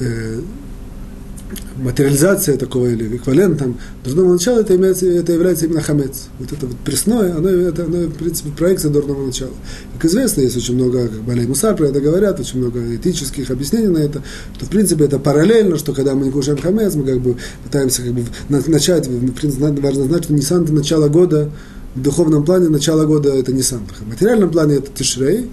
[0.00, 0.40] э,
[1.76, 6.28] материализация такого или эквивалент там, дурного начала, это, имеется, это является именно хамец.
[6.38, 9.52] Вот это вот пресное, оно, это, оно, в принципе, проекция дурного начала.
[9.94, 13.88] Как известно, есть очень много, как Балей Мусар про это говорят, очень много этических объяснений
[13.88, 14.22] на это,
[14.56, 18.02] что, в принципе, это параллельно, что когда мы не кушаем хамец, мы как бы пытаемся
[18.02, 21.50] как бы начать, в принципе, важно знать, что Нисан до начала года,
[21.94, 23.80] в духовном плане начало года это Нисан.
[24.00, 25.50] В материальном плане это Тишрей,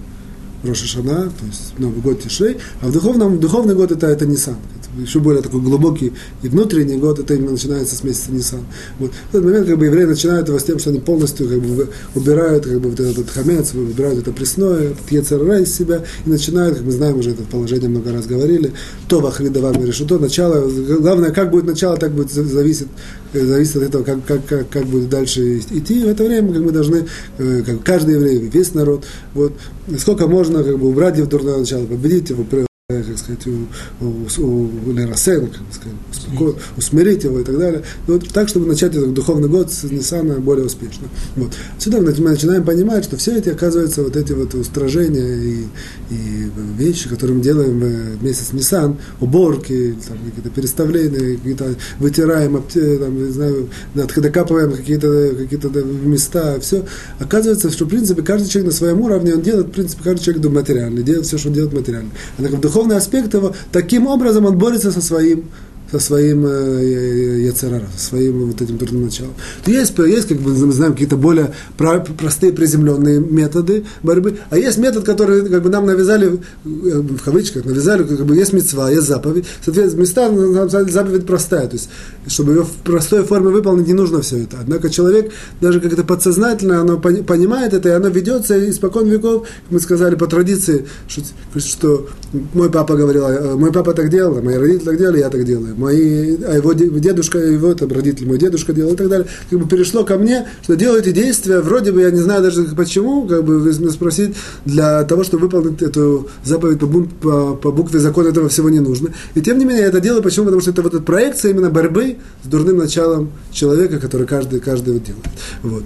[0.64, 4.26] Роша Шана, то есть Новый год Тишрей, а в духовном, в духовный год это, это
[4.26, 4.56] Нисан
[4.98, 8.62] еще более такой глубокий и внутренний год, это именно начинается с месяца Нисан.
[9.00, 9.12] Вот.
[9.32, 11.90] В этот момент как бы евреи начинают его с тем, что они полностью как бы,
[12.16, 16.86] убирают как бы, вот этот хамец, убирают это пресное, этот из себя, и начинают, как
[16.86, 18.72] мы знаем, уже это положение много раз говорили,
[19.08, 22.88] то вахрида вам решето, начало, главное, как будет начало, так будет зависит,
[23.34, 26.02] э, зависит от этого, как, как, как, как будет дальше идти.
[26.02, 27.06] И в это время как мы должны,
[27.38, 29.54] э, как каждый еврей, весь народ, вот,
[29.98, 32.44] сколько можно как бы, убрать его дурное начало, победить его,
[32.90, 33.68] как сказать, у,
[34.04, 37.84] у, у Лерасена, как сказать, успоко, усмирить его и так далее.
[38.08, 41.08] И вот так, чтобы начать этот духовный год с Ниссана более успешно.
[41.36, 41.52] Вот.
[41.78, 45.68] Отсюда мы начинаем понимать, что все эти, оказывается, вот эти вот устражения и,
[46.10, 47.80] и вещи, которые мы делаем
[48.20, 55.60] вместе с Ниссан, уборки, там, какие-то переставления, какие-то вытираем, там, не знаю, докапываем какие-то какие
[56.08, 56.84] места, все.
[57.20, 60.52] Оказывается, что, в принципе, каждый человек на своем уровне, он делает, в принципе, каждый человек
[60.52, 62.10] материальный, делает все, что он делает материально.
[62.40, 65.50] Однако в духовный аспект его, таким образом он борется со своим
[65.92, 69.34] со своим э, яцерара, со своим вот этим дурным началом.
[69.66, 75.06] Есть, есть, как бы мы знаем, какие-то более простые приземленные методы борьбы, а есть метод,
[75.06, 79.46] который как бы нам навязали, э, в кавычках, навязали, как бы есть мецва, есть заповедь.
[79.64, 81.90] Соответственно, места, заповедь простая, то есть,
[82.28, 84.58] чтобы ее в простой форме выполнить, не нужно все это.
[84.62, 89.80] Однако человек, даже как это подсознательно, оно понимает это, и оно ведется испокон веков, мы
[89.80, 91.22] сказали по традиции, что,
[91.60, 92.08] что
[92.54, 95.79] мой папа говорил, «А, мой папа так делал, мои родители так делали, я так делаю
[95.80, 99.68] мои, а его дедушка, его там родители, мой дедушка делал и так далее, как бы
[99.68, 103.44] перешло ко мне, что делаю эти действия, вроде бы я не знаю даже почему, как
[103.44, 108.50] бы вы спросить, для того, чтобы выполнить эту заповедь по, по, по букве закона этого
[108.50, 109.10] всего не нужно.
[109.36, 110.46] И тем не менее я это делаю, почему?
[110.46, 114.94] Потому что это вот эта проекция именно борьбы с дурным началом человека, который каждый, каждый
[114.94, 115.26] вот делает.
[115.64, 115.84] Вот.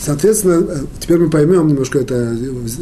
[0.00, 2.34] Соответственно, э, теперь мы поймем немножко это,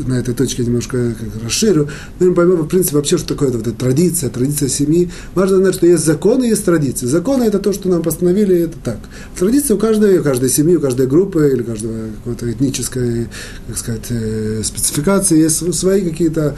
[0.06, 1.88] на этой точке немножко расширю,
[2.20, 5.10] мы поймем, в принципе, вообще, что такое вот эта традиция, традиция семьи.
[5.34, 7.06] Важно знать, что есть законы, есть традиции.
[7.06, 8.98] Законы– это то, что нам постановили, это так.
[9.36, 13.26] Традиции у каждой, у каждой семьи, у каждой группы или каждого какой-то этнической,
[13.66, 16.56] как сказать, э, спецификации есть свои какие-то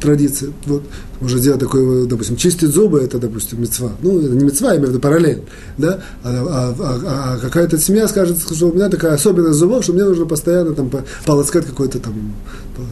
[0.00, 0.52] традиции.
[0.66, 0.82] Вот
[1.22, 3.92] можно сделать такое, допустим, чистить зубы, это, допустим, мецва.
[4.02, 5.42] Ну, это не мецва, я имею в виду параллель,
[5.78, 6.00] да?
[6.24, 10.04] А, а, а, а какая-то семья скажет, что у меня такая особенность зубов, что мне
[10.04, 10.90] нужно постоянно там
[11.24, 12.34] полоскать какой-то там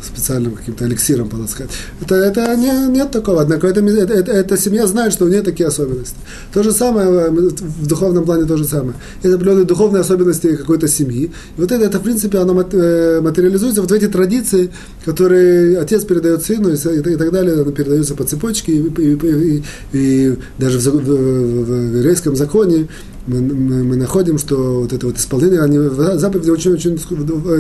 [0.03, 1.71] специальным каким-то эликсиром полоскать.
[2.01, 3.43] Это, это не, нет такого.
[3.43, 6.17] Однако это, это, это, эта семья знает, что у нее такие особенности.
[6.53, 8.95] То же самое, э, в духовном плане то же самое.
[9.23, 11.25] Это определенные духовные особенности какой-то семьи.
[11.57, 14.71] И вот это, это в принципе, оно э, материализуется вот в эти традиции,
[15.05, 19.15] которые отец передает сыну и, и, и так далее, оно передается по цепочке, и, и,
[19.15, 22.89] и, и даже в, в, в, в еврейском законе
[23.31, 25.79] мы, мы, мы находим, что вот это вот исполнение они,
[26.19, 26.99] заповеди очень-очень,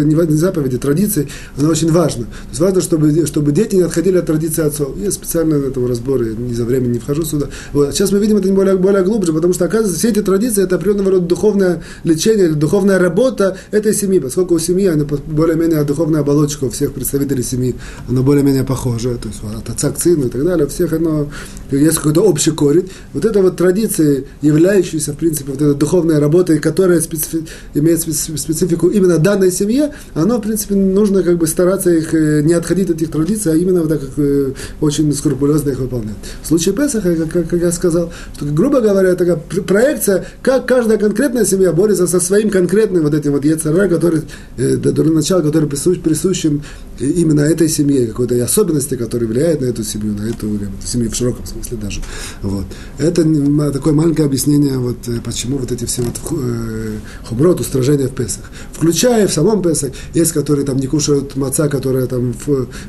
[0.04, 2.24] не заповеди, традиции, оно очень важно.
[2.24, 4.96] То есть важно, чтобы, чтобы дети не отходили от традиции отцов.
[4.96, 7.46] Есть специально на этом разборы, не за время не вхожу сюда.
[7.72, 7.94] Вот.
[7.94, 11.12] Сейчас мы видим это более, более глубже, потому что, оказывается, все эти традиции, это определенного
[11.12, 16.70] рода духовное лечение, духовная работа этой семьи, поскольку у семьи, она более-менее духовная оболочка у
[16.70, 17.76] всех представителей семьи,
[18.08, 21.28] она более-менее похожа, то есть от отца к сыну и так далее, у всех оно,
[21.70, 22.88] есть какой-то общий корень.
[23.12, 29.52] Вот это вот традиции, являющиеся, в принципе, духовная работа, которая специфи, имеет специфику именно данной
[29.52, 33.52] семье, оно, в принципе, нужно как бы стараться их э, не отходить от этих традиций,
[33.52, 36.16] а именно так как э, очень скрупулезно их выполнять.
[36.42, 41.44] В случае Песаха, как, как я сказал, что, грубо говоря, такая проекция, как каждая конкретная
[41.44, 44.22] семья борется со своим конкретным вот этим вот яцера, который,
[44.56, 46.62] э, до начала, который присущ, присущим
[47.00, 51.46] именно этой семье, какой-то особенности, которые влияют на эту семью, на эту, семью в широком
[51.46, 52.00] смысле даже.
[52.42, 52.66] Вот.
[52.98, 53.24] Это
[53.72, 58.50] такое маленькое объяснение, вот, э, почему вот эти все вот э, хумрот, устражения в Песах.
[58.72, 62.34] Включая в самом Песах, есть, которые там не кушают маца, которая там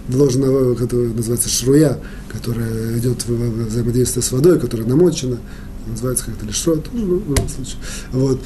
[0.08, 2.00] вложена, которая называется шруя,
[2.32, 5.38] которая идет в взаимодействие с водой, которая намочена,
[5.88, 7.78] называется как-то лишрот, ну, в любом случае.
[8.12, 8.40] Вот.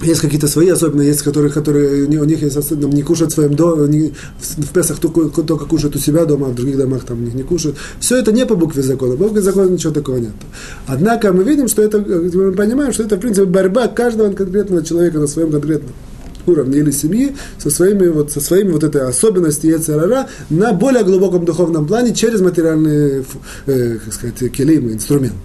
[0.00, 3.54] Э, есть какие-то свои особенности, есть которые, которые у них есть не кушают в своем
[3.54, 7.34] доме, в Песах только, только кушают у себя дома, а в других домах там них
[7.34, 7.76] не кушают.
[8.00, 10.32] Все это не по букве закона, по букве закона ничего такого нет.
[10.86, 15.18] Однако мы видим, что это, мы понимаем, что это, в принципе, борьба каждого конкретного человека
[15.18, 15.92] на своем конкретном
[16.46, 21.44] уровне или семьи со своими вот, со своими вот этой особенностью Ецерара на более глубоком
[21.44, 23.24] духовном плане через материальные,
[23.66, 25.36] э, как сказать, келимы, инструменты.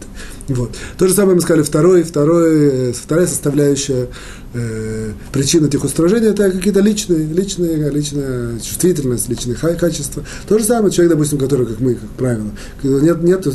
[0.47, 0.71] Вот.
[0.97, 4.07] То же самое мы сказали, второй, второй, э, вторая составляющая
[4.53, 10.23] э, причин этих устражений это какие-то личные, личные, личная чувствительность, личные качества.
[10.47, 12.51] То же самое человек, допустим, который, как мы, как правило,
[12.83, 13.47] нет, нет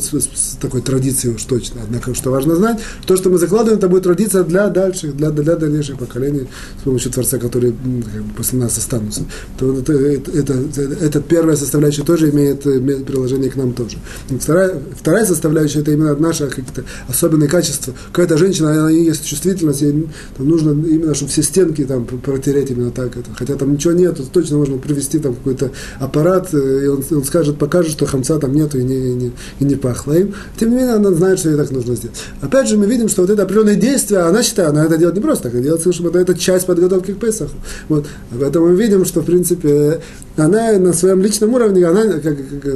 [0.61, 1.83] такой традиции уж точно.
[1.85, 5.57] Однако, что важно знать, то, что мы закладываем, это будет традиция для дальших, для, для
[5.57, 6.49] дальнейших поколений
[6.81, 9.25] с помощью Творца, которые как бы, после нас останутся.
[9.59, 13.99] То это, это, это, это первая составляющая тоже имеет, имеет приложение к нам тоже.
[14.41, 17.95] Вторая, вторая составляющая это именно наша какие-то особенные качества.
[18.13, 23.17] Какая-то женщина, она есть чувствительность, ей нужно именно, чтобы все стенки там протереть именно так.
[23.17, 23.31] Это.
[23.35, 27.59] Хотя там ничего нет, точно можно привести там какой-то аппарат, э, и он, он скажет,
[27.59, 30.35] покажет, что хамца там нету и не, и не, и не пахло им.
[30.59, 32.17] Тем не менее, она знает, что ей так нужно сделать.
[32.41, 35.23] Опять же, мы видим, что вот это определенное действие, она считает, она это делает не
[35.23, 37.57] просто так, она делает, чтобы это часть подготовки к Песаху.
[37.89, 38.07] Вот.
[38.39, 40.01] Поэтому мы видим, что, в принципе,
[40.37, 42.75] она на своем личном уровне, она, как, как,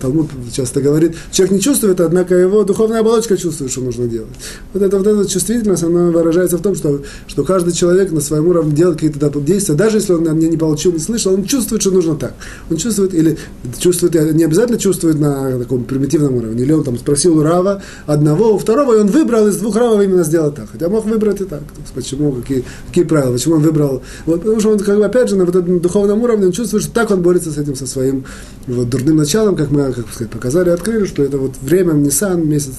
[0.00, 4.30] Талмуд часто говорит, человек не чувствует, однако его духовная оболочка чувствует, что нужно делать.
[4.72, 8.46] Вот, это, вот эта чувствительность, она выражается в том, что, что каждый человек на своем
[8.48, 12.14] уровне делает какие-то действия, даже если он не получил, не слышал, он чувствует, что нужно
[12.14, 12.34] так.
[12.70, 13.36] Он чувствует, или
[13.78, 18.54] чувствует, не обязательно чувствует на таком примитивном уровне, или он там спросил у Рава одного,
[18.54, 20.66] у второго, и он выбрал из двух Равов именно сделать так.
[20.70, 21.60] Хотя мог выбрать и так.
[21.60, 24.02] То есть, почему, какие, какие правила, почему он выбрал.
[24.26, 26.84] Вот, потому что он, как бы, опять же, на вот этом духовном уровне он чувствует,
[26.84, 28.24] что так он борется с этим, со своим
[28.66, 32.74] вот, дурным началом, как мы как сказать, показали, открыли, что это вот время, Нисан, месяц,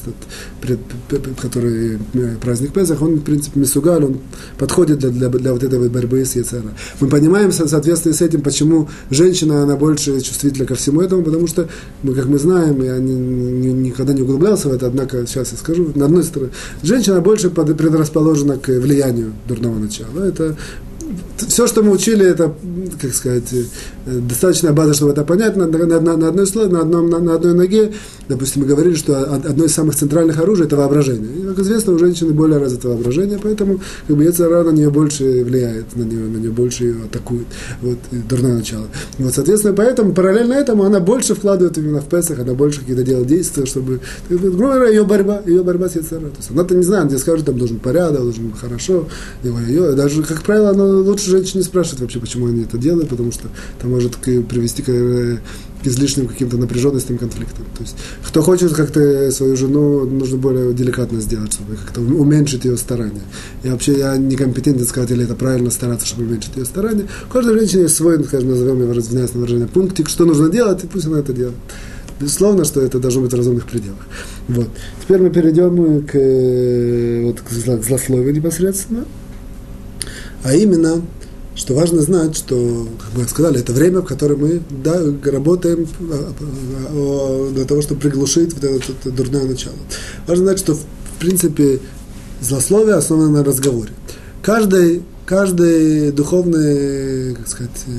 [0.62, 0.80] пред,
[1.42, 4.20] который э, праздник Песах, он, в принципе, Мисугаль, он
[4.58, 6.74] подходит для, для, для вот этой борьбы с Яцера.
[7.00, 11.48] Мы понимаем, в соответствии с этим, почему женщина, она больше чувствительна ко всему этому, потому
[11.48, 11.68] что,
[12.04, 15.58] мы, как мы знаем, я не, не, никогда не углублялся в это, однако сейчас я
[15.58, 16.52] скажу, на одной стороне,
[16.82, 20.24] женщина больше предрасположена к влиянию дурного начала.
[20.24, 20.56] Это
[21.38, 22.54] все, что мы учили, это,
[23.02, 23.64] как сказать, э,
[24.06, 27.54] достаточная база, чтобы это понять, на, на, на, на, одной, на, одном, на, на одной
[27.54, 27.94] ноге,
[28.30, 31.30] допустим, мы говорили, что одно из самых центральных оружий– это воображение.
[31.38, 35.44] И, как известно, у женщины более развито воображение, поэтому как бы, Яцера на нее больше
[35.44, 37.48] влияет, на нее, на нее больше ее атакует,
[37.82, 37.98] вот,
[38.30, 38.88] дурное начало.
[39.18, 43.28] Вот, соответственно, поэтому, параллельно этому, она больше вкладывает именно в Песах, она больше какие-то делает
[43.28, 46.22] действия, чтобы, грубо говоря, ее борьба, ее борьба с Яцера.
[46.22, 49.08] То она-то не знает, где скажет, там должен порядок, должен хорошо,
[49.44, 53.10] его, ее, даже, как правило, она лучше женщин не спрашивает вообще, почему они это делают,
[53.10, 55.38] потому что это может привести к, э,
[55.84, 57.66] к излишним каким-то напряженностям, конфликтам.
[57.78, 57.96] То есть,
[58.26, 63.24] кто хочет как-то свою жену, нужно более деликатно сделать, чтобы как-то уменьшить ее старания.
[63.64, 67.08] И вообще я некомпетентен сказать, или это правильно стараться, чтобы уменьшить ее старания.
[67.30, 70.84] У каждой женщины есть свой, скажем, назовем его, извиняюсь на выражение, пунктик, что нужно делать,
[70.84, 71.58] и пусть она это делает.
[72.20, 74.00] Безусловно, что это должно быть в разумных пределах.
[74.48, 74.70] Вот.
[75.02, 79.06] Теперь мы перейдем к, э, вот, к злословию непосредственно.
[80.44, 81.02] А именно,
[81.56, 86.34] что важно знать, что, как мы сказали, это время, в которое мы да, работаем а,
[86.90, 89.76] а, для того, чтобы приглушить вот это, это дурное начало.
[90.28, 90.84] Важно знать, что, в
[91.20, 91.80] принципе,
[92.42, 93.92] злословие основано на разговоре.
[94.42, 97.92] Каждый, каждый духовный, как сказать, э,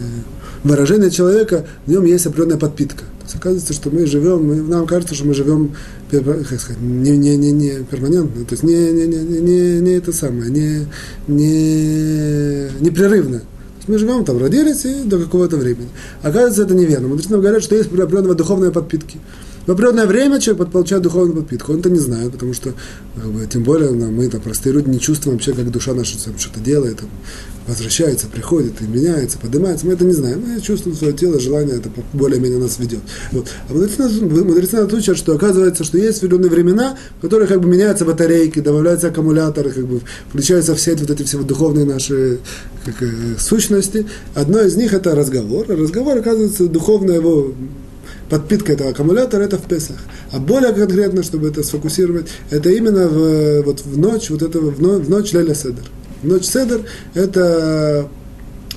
[0.62, 3.04] выражение человека, в нем есть определенная подпитка.
[3.34, 5.74] Оказывается, что мы живем, мы, нам кажется, что мы живем
[6.10, 10.12] как сказать, не, не, не, не перманентно, то есть не, не, не, не, не это
[10.12, 10.86] самое, не,
[11.26, 13.42] не непрерывно.
[13.86, 15.88] Мы живем там, родились и до какого-то времени.
[16.22, 17.08] Оказывается, это неверно.
[17.08, 19.18] Мы нам говорят, что есть определенная духовная подпитки.
[19.66, 21.72] В определенное время человек получает духовную подпитку.
[21.72, 22.74] Он это не знает, потому что,
[23.14, 26.60] как бы, тем более, мы, там, простые люди, не чувствуем вообще, как душа наша что-то
[26.60, 27.00] делает,
[27.66, 29.86] возвращается, приходит и меняется, поднимается.
[29.86, 30.42] Мы это не знаем.
[30.46, 33.00] Мы чувствуем свое тело, желание, это более-менее нас ведет.
[33.32, 33.48] Вот.
[33.68, 38.04] А мудрецы нас, учат, что оказывается, что есть определенные времена, в которых как бы меняются
[38.04, 42.38] батарейки, добавляются аккумуляторы, как бы включаются все вот эти все духовные наши
[42.84, 44.06] как, э, сущности.
[44.34, 45.66] Одно из них это разговор.
[45.68, 47.54] Разговор, оказывается, духовная его
[48.28, 49.96] подпитка этого аккумулятора это в Песах.
[50.32, 55.08] А более конкретно, чтобы это сфокусировать, это именно в, вот в ночь, вот этого, в
[55.08, 55.84] ночь Леля Седер.
[56.24, 56.80] Ночь Седер–
[57.14, 58.08] это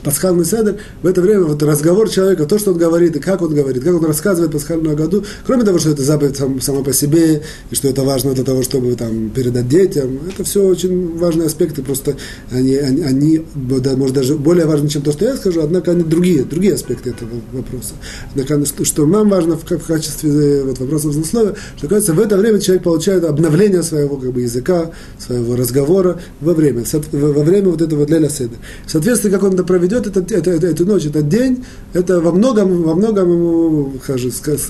[0.08, 3.54] пасхальный седр, в это время вот разговор человека, то, что он говорит, и как он
[3.54, 7.44] говорит, как он рассказывает пасхальную году, кроме того, что это заповедь сам, сама по себе,
[7.70, 11.84] и что это важно для того, чтобы там передать детям, это все очень важные аспекты,
[11.84, 12.16] просто
[12.52, 16.04] они, они, они да, может, даже более важны, чем то, что я скажу, однако они
[16.04, 17.96] другие, другие аспекты этого вопроса.
[18.34, 22.62] Однако, что нам важно в, в качестве вот, вопроса злословия, что, кажется, в это время
[22.62, 28.06] человек получает обновление своего как бы, языка, своего разговора во время, во время вот этого
[28.06, 28.56] для седа.
[28.86, 32.32] В соответствии, как он это проведет, это, это, это, эту ночь, этот день, это во
[32.32, 34.62] многом, во многом ему, же, сказать,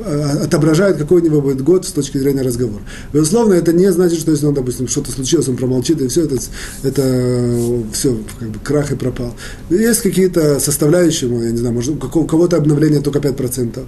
[0.00, 2.82] а, отображает, какой у него будет год с точки зрения разговора.
[3.12, 6.36] Безусловно, это не значит, что если он, допустим, что-то случилось, он промолчит, и все это,
[6.82, 9.34] это все, как бы крах и пропал.
[9.68, 13.84] Есть какие-то составляющие, я не знаю, может, у кого-то обновление только 5%.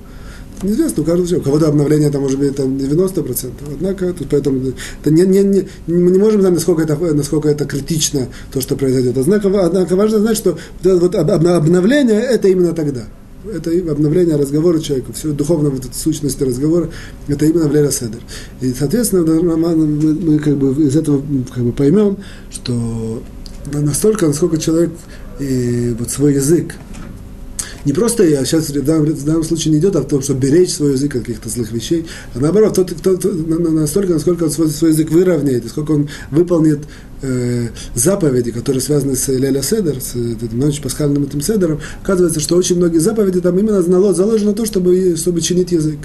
[0.62, 3.50] Неизвестно, у каждого У кого-то обновление там может быть там 90%.
[3.74, 7.66] Однако, тут поэтому это не, не, не, мы не можем знать, насколько это, насколько это
[7.66, 9.18] критично, то, что произойдет.
[9.18, 13.04] Однако, однако важно знать, что вот обновление это именно тогда.
[13.52, 16.90] Это обновление разговора человека, все духовно вот сущности разговора,
[17.28, 18.20] это именно в Лера Седер.
[18.60, 21.22] И, соответственно, мы, мы как бы из этого
[21.54, 22.16] как бы поймем,
[22.50, 23.22] что
[23.72, 24.90] настолько, насколько человек
[25.38, 26.74] и вот свой язык
[27.86, 31.14] не просто я сейчас в данном, случае не идет о том, чтобы беречь свой язык
[31.14, 35.62] от каких-то злых вещей, а наоборот, тот, кто, настолько, насколько он свой, свой язык выровняет,
[35.62, 36.80] насколько он выполнит
[37.22, 42.56] э, заповеди, которые связаны с Леля Седер, с этим ночью пасхальным этим Седером, оказывается, что
[42.56, 46.00] очень многие заповеди там именно заложено то, чтобы, чтобы чинить язык.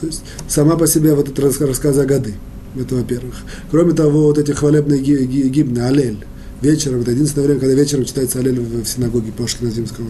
[0.00, 2.34] То есть сама по себе вот этот рассказ о годы.
[2.78, 3.34] Это во-первых.
[3.70, 6.18] Кроме того, вот эти хвалебные гимны, алель,
[6.62, 10.08] вечером, это единственное время, когда вечером читается Алель в, синагоге по шкиназимскому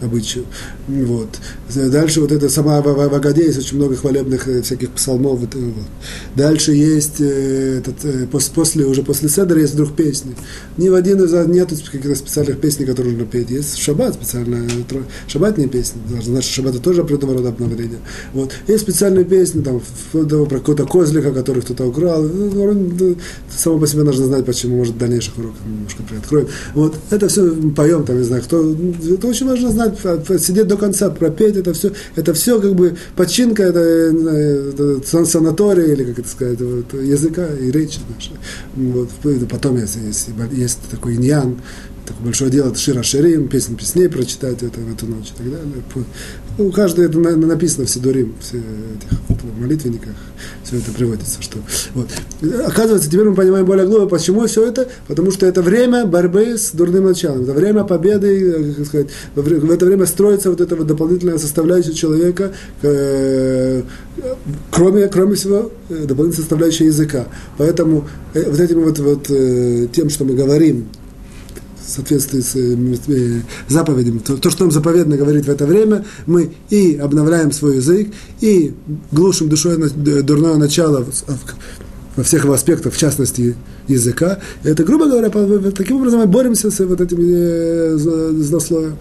[0.00, 0.44] обычаю.
[0.86, 1.28] Вот.
[1.74, 5.40] Дальше вот это сама в, в Агаде есть очень много хвалебных э, всяких псалмов.
[5.40, 5.50] Вот.
[6.36, 10.34] Дальше есть э, этот, э, после, уже после Седера есть вдруг песни.
[10.78, 13.50] Ни в один из нет каких-то специальных песней, которые нужно петь.
[13.50, 14.68] Есть шаббат специальная,
[15.26, 16.00] шаббатные песни.
[16.22, 17.98] Значит, шаббат это тоже определенного рода обновление.
[18.32, 18.52] Вот.
[18.68, 22.22] Есть специальные песни там, про какого-то козлика, который кто-то украл.
[22.22, 23.16] Ну,
[23.50, 26.48] само по себе нужно знать, почему, может, в дальнейших уроках немножко приоткроем.
[26.74, 28.74] Вот это все поем, там, не знаю, кто.
[29.14, 29.98] Это очень важно знать,
[30.40, 31.92] сидеть до конца, пропеть это все.
[32.16, 37.70] Это все как бы починка, это, это санатория, или как это сказать, вот, языка и
[37.70, 38.36] речи нашей.
[38.74, 39.08] Вот.
[39.50, 41.56] Потом есть, есть, есть такой иньян,
[42.06, 45.50] такое большое дело, это Шира Ширим, песнь песней прочитать это, в эту ночь и так
[45.50, 45.82] далее.
[46.58, 50.12] Ну, каждого это написано в Сидурим, в этих молитвенниках,
[50.64, 51.40] все это приводится.
[51.40, 51.58] Что,
[51.94, 52.08] вот.
[52.66, 56.72] Оказывается, теперь мы понимаем более глубоко, почему все это, потому что это время борьбы с
[56.72, 61.38] дурным началом, это время победы, как сказать, в это время строится вот эта вот дополнительная
[61.38, 63.82] составляющая человека, э,
[64.70, 67.26] кроме, кроме всего, э, дополнительная составляющая языка.
[67.56, 70.86] Поэтому э, вот этим вот, вот тем, что мы говорим,
[71.92, 76.96] соответствии с э, заповедями, то, то, что нам заповедно говорит в это время, мы и
[76.96, 78.74] обновляем свой язык, и
[79.10, 79.76] глушим душой
[80.22, 81.06] дурное начало
[82.16, 83.56] во всех его аспектах, в частности,
[83.92, 84.38] языка.
[84.64, 85.30] Это, грубо говоря,
[85.70, 88.96] таким образом мы боремся с вот этим э, злословием.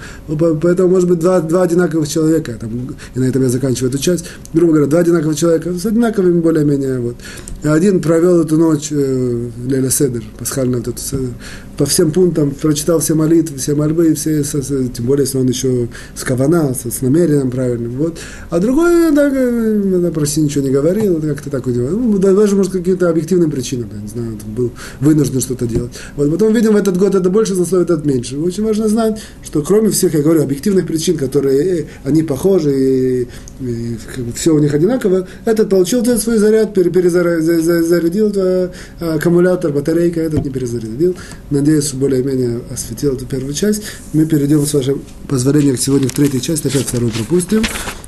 [0.62, 4.26] Поэтому, может быть, два, два одинаковых человека, там, и на этом я заканчиваю эту часть,
[4.54, 7.00] грубо говоря, два одинаковых человека с одинаковыми более-менее.
[7.00, 7.16] Вот.
[7.64, 11.30] Один провел эту ночь, э, Леля Седер, пасхальную вот Седер,
[11.78, 16.24] по всем пунктам прочитал все молитвы, все мольбы, все, тем более, если он еще с
[16.24, 17.94] кавана, с, с намерением правильным.
[17.94, 18.20] Вот.
[18.50, 21.90] А другой, да, да, почти ничего не говорил, как-то так у него.
[21.90, 25.92] Ну, даже, может, какие-то объективные причины, я не знаю, был вынужден что-то делать.
[26.16, 28.38] Вот потом видим, в этот год это больше засловит, этот меньше.
[28.38, 33.28] Очень важно знать, что кроме всех, я говорю, объективных причин, которые э, они похожи, и,
[33.62, 33.98] и
[34.36, 38.70] все у них одинаково, этот получил этот свой заряд, перезарядил э,
[39.00, 41.16] аккумулятор, батарейка, этот не перезарядил.
[41.50, 43.84] Надеюсь, более-менее осветил эту первую часть.
[44.14, 47.64] Мы перейдем, с вашим позволением, сегодня в третью часть, опять вторую пропустим.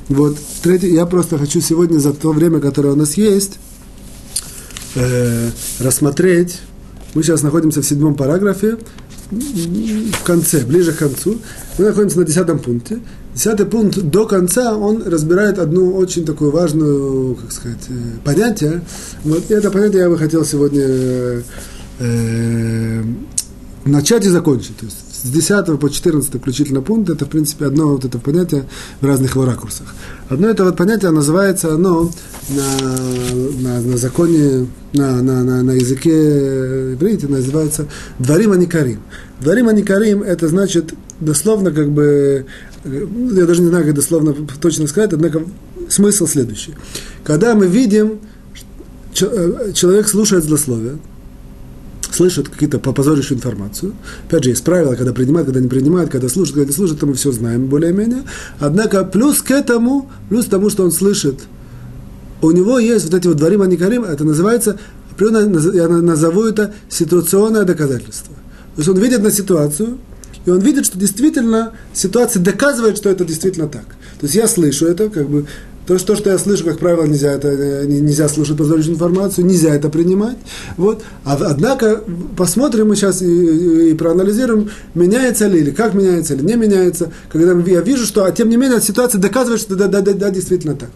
[0.08, 3.58] Вот, третий, я просто хочу сегодня за то время, которое у нас есть,
[4.94, 6.60] э, рассмотреть,
[7.14, 8.78] мы сейчас находимся в седьмом параграфе,
[9.30, 11.38] в конце, ближе к концу,
[11.78, 13.00] мы находимся на десятом пункте.
[13.34, 17.92] Десятый пункт до конца, он разбирает одну очень такую важную, как сказать, э,
[18.24, 18.82] понятие.
[19.24, 21.42] Вот и это понятие я бы хотел сегодня
[21.98, 23.02] э,
[23.84, 24.76] начать и закончить.
[24.76, 28.66] То есть с 10 по 14 включительно пункт, это, в принципе, одно вот это понятие
[29.00, 29.94] в разных его ракурсах.
[30.28, 32.12] Одно это вот понятие называется оно
[32.50, 36.10] на, на, на законе, на, на, на, на языке
[36.92, 39.00] иврите называется «дворим аникарим».
[39.40, 42.44] «Дворим аникарим» это значит дословно как бы,
[42.84, 45.42] я даже не знаю, как дословно точно сказать, однако
[45.88, 46.74] смысл следующий.
[47.24, 48.20] Когда мы видим,
[49.18, 50.98] э, человек слушает злословие,
[52.14, 53.94] слышат какие-то попозорящую информацию.
[54.28, 57.06] Опять же, есть правила, когда принимают, когда не принимают, когда слушают, когда не слушают, это
[57.06, 58.22] мы все знаем более-менее.
[58.58, 61.40] Однако плюс к этому, плюс к тому, что он слышит,
[62.42, 64.78] у него есть вот эти вот дворим аникарим, это называется,
[65.18, 68.34] я назову это ситуационное доказательство.
[68.74, 69.98] То есть он видит на ситуацию,
[70.44, 73.86] и он видит, что действительно ситуация доказывает, что это действительно так.
[74.20, 75.46] То есть я слышу это, как бы
[75.86, 79.74] то, что, что я слышу, как правило, нельзя, это, э, нельзя слушать позволительную информацию, нельзя
[79.74, 80.38] это принимать.
[80.76, 81.02] Вот.
[81.24, 82.02] А, однако,
[82.36, 87.52] посмотрим мы сейчас и, и, проанализируем, меняется ли или как меняется, или не меняется, когда
[87.52, 90.74] я вижу, что, а тем не менее, ситуация доказывает, что да, да, да, да действительно
[90.74, 90.90] так.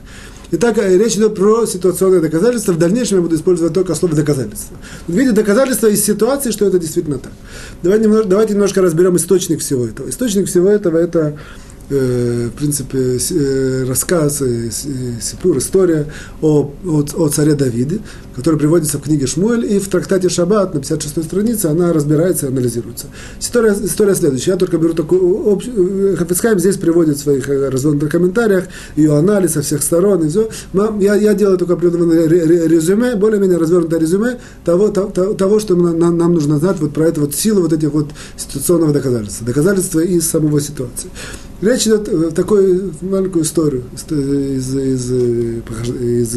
[0.51, 2.73] Итак, э, речь идет про ситуационное доказательство.
[2.73, 4.79] В дальнейшем я буду использовать только слово доказательство.
[5.07, 7.33] Видите, доказательство из ситуации, что это действительно так.
[7.83, 10.09] Давайте немножко, давайте немножко разберем источник всего этого.
[10.09, 11.37] Источник всего этого это
[11.89, 13.19] в принципе,
[13.87, 14.43] рассказ,
[15.21, 16.07] сипур, история
[16.43, 18.01] о, о, о царе Давиде,
[18.37, 22.49] который приводится в книге Шмуэль, и в трактате Шаббат на 56-й странице она разбирается и
[22.51, 23.07] анализируется.
[23.41, 24.53] История, история следующая.
[24.53, 26.17] Я только беру такую общую...
[26.17, 28.65] Хафицхайм здесь приводит в своих развернутых комментариях
[28.95, 30.49] ее анализ со всех сторон и все.
[31.01, 36.35] Я, я делаю только определенное резюме, более-менее развернутое резюме того, того, того что нам, нам
[36.35, 39.47] нужно знать вот про эту вот силу вот этих вот ситуационного доказательства.
[39.47, 41.11] Доказательства из самого ситуации.
[41.61, 46.37] Речь идет о такой маленькую историю из, из, из,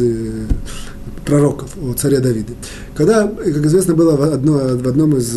[1.24, 2.54] пророков о царе Давиде.
[2.96, 5.30] Когда, как известно, было в, одно, в одном из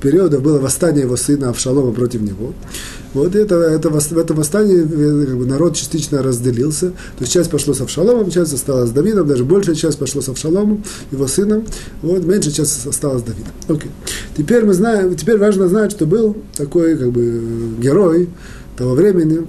[0.00, 2.52] периодов было восстание его сына Авшалома против него.
[3.14, 6.90] Вот это, это, в этом восстании как бы, народ частично разделился.
[6.90, 10.28] То есть часть пошло с Авшаломом, часть осталась с Давидом, даже большая часть пошла с
[10.28, 11.64] Авшаломом, его сыном,
[12.02, 13.52] вот, меньшая часть осталась с Давидом.
[13.68, 13.90] Окей.
[14.36, 17.42] Теперь мы знаем, теперь важно знать, что был такой как бы
[17.80, 18.28] герой,
[18.80, 19.46] того времени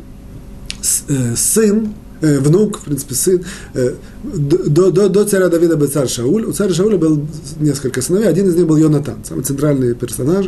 [1.07, 6.09] э, сын, э, внук, в принципе, сын, э, до, до, до царя Давида был царь
[6.09, 6.43] Шауль.
[6.43, 7.25] У царя Шауля был
[7.61, 10.47] несколько сыновей, один из них был Йонатан, самый центральный персонаж,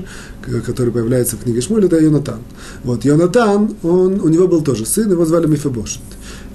[0.66, 2.40] который появляется в книге Шмуль, это Йонатан.
[2.84, 6.02] Вот, Йонатан, он, у него был тоже сын, его звали Мифебошет.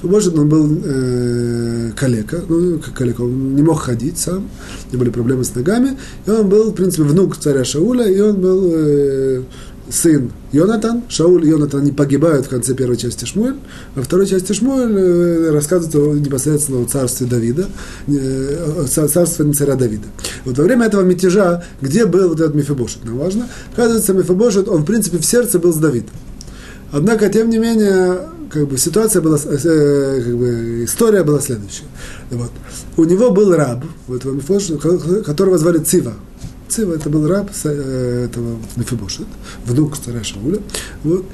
[0.02, 4.50] Мифебошет, он был э, калека, ну, как калека, он не мог ходить сам,
[4.90, 8.20] у него были проблемы с ногами, и он был, в принципе, внук царя Шауля, и
[8.20, 9.42] он был э,
[9.90, 13.56] сын Йонатан, Шауль и Йонатан, они погибают в конце первой части Шмуэль,
[13.94, 17.66] во второй части Шмуэль э, рассказывается непосредственно о царстве Давида,
[18.08, 20.06] э, царстве царя Давида.
[20.44, 24.82] Вот во время этого мятежа, где был вот этот Мефибошет, нам важно, оказывается, Мефибошет, он
[24.82, 26.14] в принципе в сердце был с Давидом.
[26.90, 31.84] Однако, тем не менее, как бы ситуация была, э, как бы история была следующая.
[32.30, 32.50] Вот.
[32.96, 36.14] У него был раб, Мефибошета, которого звали Цива.
[36.68, 39.26] Цива это был раб э, этого Мефибошет,
[39.64, 40.60] внук царя Шауля.
[41.04, 41.24] Вот.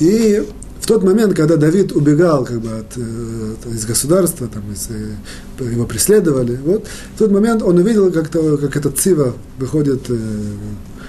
[0.00, 0.42] И
[0.80, 5.64] в тот момент, когда Давид убегал как бы, от, от, из государства, там, из, э,
[5.64, 10.16] его преследовали, вот, в тот момент он увидел, как, -то, как этот Цива выходит, э,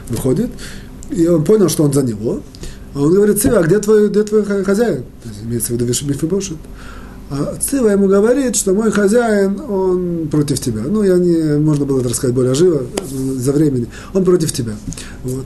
[0.09, 0.49] выходит,
[1.11, 2.41] и он понял, что он за него.
[2.93, 5.03] А он говорит, Цива, а где твой, где твой хозяин?
[5.23, 6.57] То есть, имеется в виду Мефибошет.
[7.30, 10.82] А Цива ему говорит, что мой хозяин, он против тебя.
[10.82, 13.88] Ну, я не, можно было это рассказать более живо, за времени.
[14.13, 14.73] Он против тебя.
[15.23, 15.45] Вот.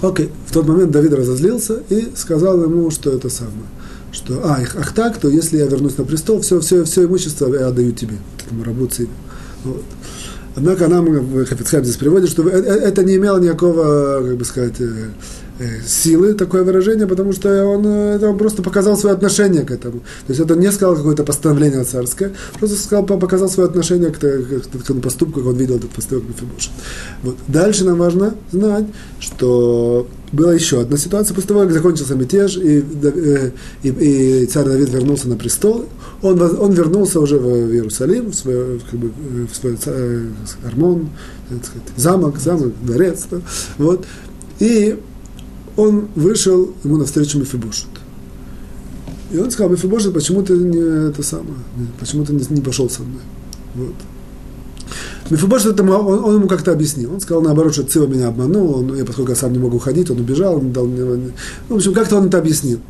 [0.00, 0.30] Окей.
[0.48, 3.66] В тот момент Давид разозлился и сказал ему, что это самое.
[4.10, 7.68] Что, а, ах так, то если я вернусь на престол, все, все, все имущество я
[7.68, 9.08] отдаю тебе, этому рабу Циве.
[9.64, 9.82] Вот.
[10.54, 11.06] Однако нам
[11.46, 15.10] Хафицхайм здесь приводит, что это не имело никакого, как бы сказать, э,
[15.86, 20.00] силы такое выражение, потому что он, это он просто показал свое отношение к этому.
[20.26, 24.84] То есть это не сказал какое-то постановление царское, просто сказал, показал свое отношение к, к,
[24.84, 26.72] к поступку, как он видел этот поступок Мефибошет.
[27.22, 27.36] Вот.
[27.48, 28.86] Дальше нам важно знать,
[29.20, 32.84] что была еще одна ситуация, после того, как закончился мятеж, и,
[33.82, 35.86] и, и царь Давид вернулся на престол,
[36.22, 39.10] он, он вернулся уже в Иерусалим, в свой, как бы,
[39.46, 39.76] в свой
[40.64, 41.10] армон,
[41.48, 43.26] сказать, замок, замок, дворец.
[43.76, 44.06] Вот.
[44.58, 44.98] И
[45.76, 47.88] он вышел ему навстречу Мефибошет.
[49.30, 51.56] И он сказал, Мефибошет, почему ты не это самое,
[51.98, 53.22] почему ты не, пошел со мной?
[53.74, 53.94] Вот.
[55.30, 57.14] Мефибошет это он, он ему как-то объяснил.
[57.14, 60.20] Он сказал, наоборот, что Цива меня обманул, он, я, поскольку сам не могу ходить, он
[60.20, 61.32] убежал, он дал мне...
[61.68, 62.80] В общем, как-то он это объяснил.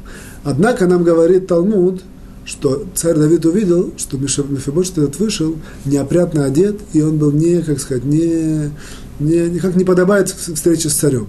[0.43, 2.03] Однако нам говорит Талмуд,
[2.45, 5.55] что царь Давид увидел, что Мефибошет этот вышел
[5.85, 8.71] неопрятно одет, и он был не, как сказать, не,
[9.21, 11.29] не, никак не подобает встрече с царем.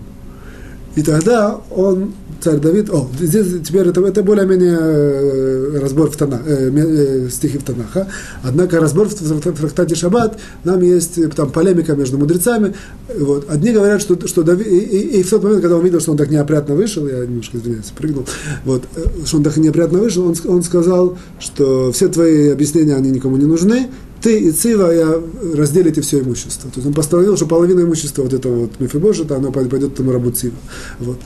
[0.96, 6.42] И тогда он, царь Давид, о, здесь теперь это, это более-менее э, разбор в Танах,
[6.46, 8.08] э, э, стихи в Танаха,
[8.44, 12.76] однако разбор в, в, трактате Шаббат, нам есть э, там полемика между мудрецами,
[13.18, 13.50] вот.
[13.50, 16.12] одни говорят, что, что Давид, и, и, и в тот момент, когда он видел, что
[16.12, 18.26] он так неопрятно вышел, я немножко извиняюсь, прыгнул,
[18.64, 18.84] вот,
[19.26, 23.46] что он так неопрятно вышел, он, он сказал, что все твои объяснения, они никому не
[23.46, 23.88] нужны,
[24.24, 25.22] ты и Цива я
[25.54, 26.72] разделите все имущество.
[26.72, 30.32] То есть он постановил, что половина имущества вот этого вот Мефибожета, оно пойдет тому рабу
[30.32, 30.56] Цива.
[31.00, 31.18] Вот.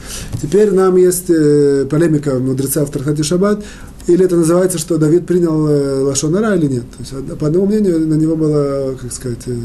[0.42, 3.64] Теперь нам есть э, полемика мудреца в Трахате Шаббат,
[4.08, 6.84] или это называется, что Давид принял э, Лашонара или нет.
[6.92, 9.56] То есть, по одному мнению, на него была, как сказать, э,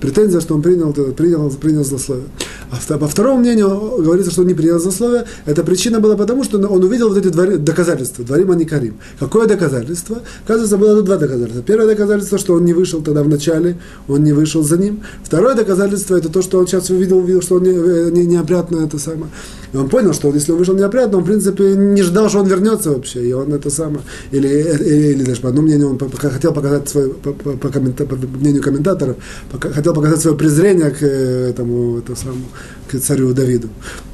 [0.00, 2.26] претензия, что он принял, принял, принял злословие.
[2.70, 5.26] А по второму мнению говорится, что он не принял злословие.
[5.44, 8.94] Эта причина была потому, что он увидел вот эти двори, доказательства, дворим а не карим.
[9.20, 10.22] Какое доказательство?
[10.44, 11.62] Оказывается, было два доказательства.
[11.62, 13.78] Первое доказательство, что он не вышел тогда в начале,
[14.08, 15.02] он не вышел за ним.
[15.22, 18.78] Второе доказательство, это то, что он сейчас увидел, увидел что он не, э, не, неопрятно
[18.78, 19.30] это самое.
[19.72, 22.46] И он понял, что если он вышел неопрятно, он, в принципе, не ждал, что он
[22.46, 23.26] вернется вообще.
[23.26, 24.02] И он это самое.
[24.30, 28.16] Или, или, или даже по одному мнению, он хотел показать свое, по, по, по, по
[28.38, 29.16] мнению комментаторов,
[29.50, 32.44] пока, хотел показать свое презрение к э, этому, это самому,
[32.90, 33.68] к царю Давиду.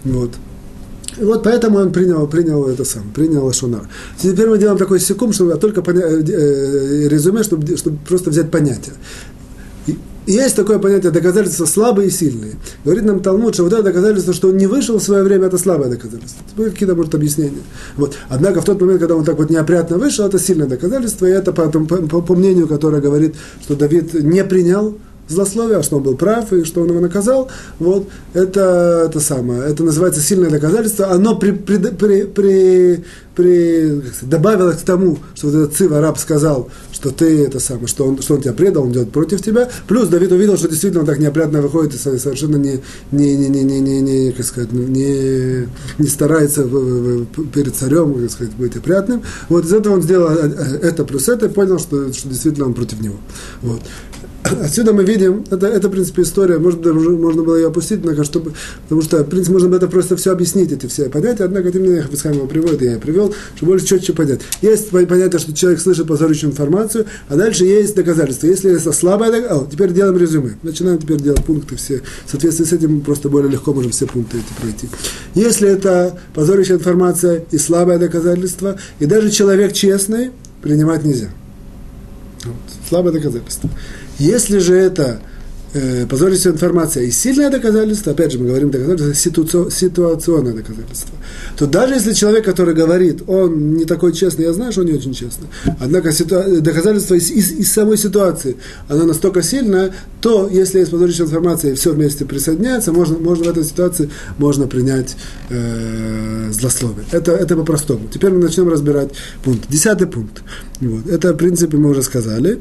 [0.05, 0.31] Вот.
[1.19, 3.89] И вот поэтому он принял, принял это сам, принял Лашонар.
[4.17, 8.51] Теперь мы делаем такой секунд, чтобы только поня- э, э, резюме, чтобы, чтобы просто взять
[8.51, 8.95] понятие.
[10.29, 12.57] Есть такое понятие доказательства слабые и сильные.
[12.85, 15.57] Говорит нам Талмуд, что вот это доказательство, что он не вышел в свое время, это
[15.57, 16.45] слабое доказательство.
[16.55, 17.63] Были какие-то, может, объяснения.
[17.97, 18.15] Вот.
[18.29, 21.55] Однако в тот момент, когда он так вот неопрятно вышел, это сильное доказательство, и это
[21.55, 24.99] по, по, по мнению, которое говорит, что Давид не принял
[25.29, 27.49] злословие, что он был прав и что он его наказал,
[27.79, 33.05] вот, это, это самое, это называется сильное доказательство, оно при, при, при, при,
[33.35, 38.05] при, добавило к тому, что вот этот цива раб сказал, что ты это самое, что
[38.05, 41.07] он, что он тебя предал, он делает против тебя, плюс Давид увидел, что действительно он
[41.07, 42.81] так неопрятно выходит и совершенно не,
[43.13, 45.69] не, не, не, не, не, не как сказать, не,
[45.99, 46.65] не старается
[47.55, 51.29] перед царем, как сказать, быть опрятным, вот из этого он сделал э, э, это плюс
[51.29, 53.17] это и понял, что, что действительно он против него,
[53.63, 53.81] вот.
[54.63, 58.25] Отсюда мы видим, это, это, в принципе, история, может, даже можно было ее опустить, однако,
[58.25, 61.71] чтобы, потому что, в принципе, можно было это просто все объяснить, эти все понятия, однако,
[61.71, 64.41] тем не менее, Хафицхайм его приводит, я ее привел, чтобы больше четче понять.
[64.63, 68.47] Есть понятие, что человек слышит позорящую информацию, а дальше есть доказательства.
[68.47, 70.57] Если это слабое доказательство, теперь делаем резюме.
[70.63, 72.03] Начинаем теперь делать пункты все.
[72.27, 74.89] В соответствии с этим мы просто более легко можем все пункты эти пройти.
[75.35, 80.31] Если это позорящая информация и слабое доказательство, и даже человек честный,
[80.63, 81.29] принимать нельзя.
[82.45, 82.55] Вот.
[82.89, 83.71] Слабое доказательство.
[84.19, 85.21] Если же это
[85.75, 91.15] э, позорящая информация и сильное доказательство, опять же мы говорим доказательство, ситуацион, ситуационное доказательство,
[91.57, 94.95] то даже если человек, который говорит, он не такой честный, я знаю, что он не
[94.95, 95.47] очень честный,
[95.79, 98.57] однако ситуа- доказательство из, из, из самой ситуации,
[98.89, 103.49] оно настолько сильное, то если есть позорящая информация и все вместе присоединяется, можно, можно в
[103.49, 105.17] этой ситуации можно принять
[105.51, 107.05] э, злословие.
[107.13, 108.09] Это, это по-простому.
[108.13, 109.11] Теперь мы начнем разбирать
[109.45, 109.69] пункт.
[109.69, 110.43] Десятый пункт.
[110.81, 111.07] Вот.
[111.09, 112.59] Это, в принципе, мы уже сказали.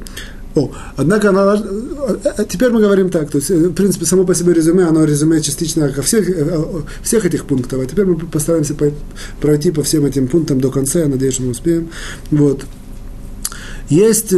[0.57, 4.23] О, однако она, э, э, теперь мы говорим так, то есть, э, в принципе, само
[4.23, 6.27] по себе резюме, оно резюме частично ко всех,
[7.03, 8.73] всех этих пунктов, а теперь мы постараемся
[9.39, 11.89] пройти по всем этим пунктам до конца, я надеюсь, мы успеем.
[12.31, 12.65] Вот.
[13.89, 14.33] Есть,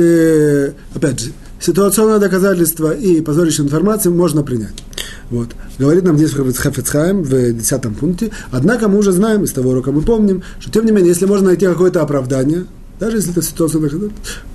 [0.93, 4.83] опять же, ситуационное доказательство и позорящая информация можно принять.
[5.29, 5.49] Вот.
[5.77, 8.31] Говорит нам здесь Хафецхайм в 10 пункте.
[8.51, 11.47] Однако мы уже знаем, из того урока мы помним, что тем не менее, если можно
[11.47, 12.65] найти какое-то оправдание,
[12.99, 13.81] даже если это ситуация,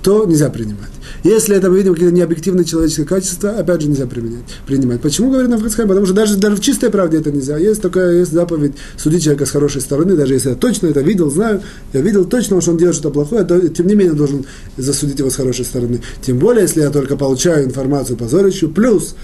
[0.03, 0.91] то нельзя принимать.
[1.23, 5.01] Если это, мы видим, какие-то необъективные человеческие качества, опять же нельзя применять, принимать.
[5.01, 5.87] Почему говорит нам Фрицхайм?
[5.87, 7.57] Потому что даже, даже в чистой правде это нельзя.
[7.57, 11.31] Есть такая есть заповедь судить человека с хорошей стороны, даже если я точно это видел,
[11.31, 11.61] знаю,
[11.93, 14.45] я видел точно, что он делает что-то плохое, то, тем не менее должен
[14.77, 16.01] засудить его с хорошей стороны.
[16.21, 19.15] Тем более, если я только получаю информацию позорящую, плюс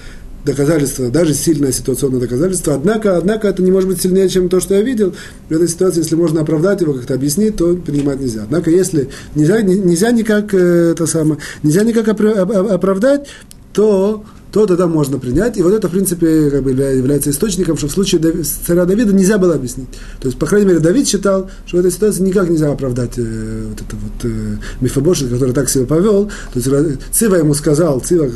[0.46, 4.76] доказательство, даже сильное ситуационное доказательство, однако, однако это не может быть сильнее, чем то, что
[4.76, 5.14] я видел.
[5.50, 8.44] В этой ситуации, если можно оправдать его, как-то объяснить, то принимать нельзя.
[8.44, 13.28] Однако, если нельзя, нельзя никак э, это самое, нельзя никак оправдать,
[13.74, 15.58] то то тогда можно принять.
[15.58, 19.38] И вот это, в принципе, как бы является источником, что в случае царя Давида нельзя
[19.38, 19.90] было объяснить.
[20.20, 23.66] То есть, по крайней мере, Давид считал, что в этой ситуации никак нельзя оправдать э,
[23.70, 26.26] вот это вот э, Мифобошет, который так себя повел.
[26.54, 26.70] То есть,
[27.12, 28.30] Цива ему сказал, Цива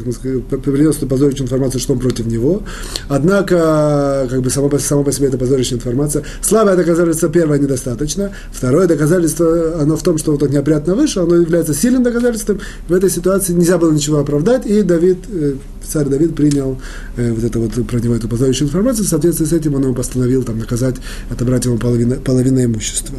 [0.50, 2.64] как принес эту позорящую информацию, что он против него.
[3.10, 6.24] Однако, как бы само само по себе это позорящая информация.
[6.42, 8.32] Слабое доказательство первое недостаточно.
[8.52, 12.60] Второе доказательство, оно в том, что вот он неопрятно вышел, оно является сильным доказательством.
[12.88, 15.56] В этой ситуации нельзя было ничего оправдать, и Давид э,
[15.86, 16.80] царь Давид принял
[17.18, 19.94] э, вот это вот про него эту позорящую информацию, в соответствии с этим он ему
[19.94, 20.96] постановил там наказать,
[21.30, 23.18] отобрать ему половину, половину имущества.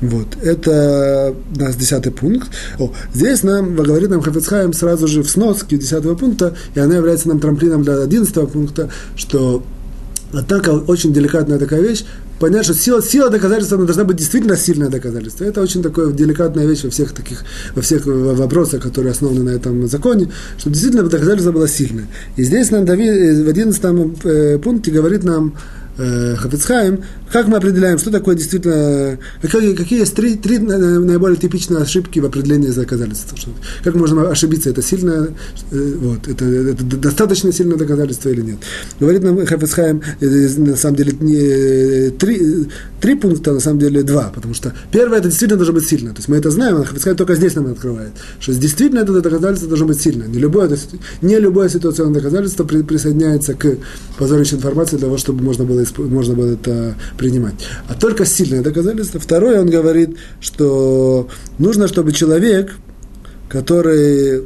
[0.00, 0.36] Вот.
[0.42, 2.48] Это у нас десятый пункт.
[2.78, 7.28] О, здесь нам говорит нам Хафецхайм сразу же в сноске десятого пункта, и она является
[7.28, 9.62] нам трамплином для одиннадцатого пункта, что
[10.32, 12.04] Однако очень деликатная такая вещь,
[12.38, 15.44] понять, что сила, сила доказательства она должна быть действительно сильное доказательство.
[15.44, 19.88] Это очень такая деликатная вещь во всех таких, во всех вопросах, которые основаны на этом
[19.88, 22.06] законе, что действительно доказательство было сильное.
[22.36, 23.82] И здесь нам Давид э, в 11
[24.24, 25.54] э, пункте говорит нам
[25.98, 27.02] э, Хафицхайм,
[27.36, 32.24] как мы определяем, что такое действительно, какие, какие есть три, три наиболее типичные ошибки в
[32.24, 33.36] определении доказательства.
[33.84, 35.28] Как можно ошибиться, это сильно,
[35.70, 38.56] э, вот, это, это достаточно сильное доказательство или нет.
[38.98, 42.68] Говорит нам Хафицхайм, э, на самом деле, не, три,
[43.02, 46.12] три пункта, на самом деле два, потому что первое, это действительно должно быть сильно.
[46.12, 49.88] То есть мы это знаем, Хафицхайм только здесь нам открывает, что действительно это доказательство должно
[49.88, 50.24] быть сильно.
[50.24, 50.74] Не любое,
[51.20, 53.76] не любое ситуационное доказательство присоединяется к
[54.18, 56.96] позорящей информации для того, чтобы можно было, можно было это
[57.26, 57.54] принимать.
[57.88, 59.18] А только сильное доказательство.
[59.18, 62.76] Второе, он говорит, что нужно, чтобы человек,
[63.48, 64.42] который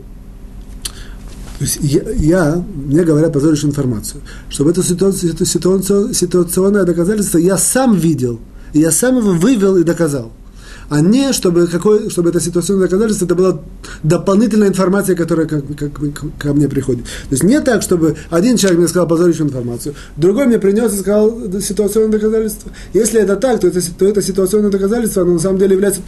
[1.59, 7.59] то есть я, я, мне говорят позорящую информацию, чтобы это ситуация, это ситуационное доказательство я
[7.59, 8.41] сам видел,
[8.73, 10.33] я сам его вывел и доказал
[10.91, 13.61] а не чтобы, какой, чтобы это ситуационное доказательство, это была
[14.03, 15.93] дополнительная информация, которая как, как,
[16.37, 17.05] ко мне приходит.
[17.05, 20.99] То есть не так, чтобы один человек мне сказал позорящую информацию, другой мне принес и
[20.99, 22.73] сказал ситуационное доказательство.
[22.93, 26.01] Если это так, то это, то это ситуационное доказательство, оно на самом деле является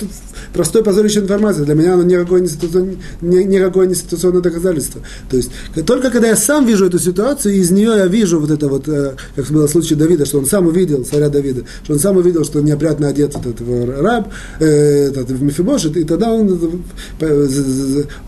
[0.52, 1.64] простой позорящей информацией.
[1.64, 5.00] Для меня оно никакое не, ситуацион, никакое не ситуационное доказательство.
[5.30, 5.52] То есть
[5.86, 9.14] только когда я сам вижу эту ситуацию, из нее я вижу вот это вот, э,
[9.36, 12.44] как было в случае Давида, что он сам увидел, царя Давида, что он сам увидел,
[12.44, 13.60] что неопрятно одет этот
[14.00, 14.28] раб,
[14.58, 16.84] э, этот, в Мефибошет, и тогда он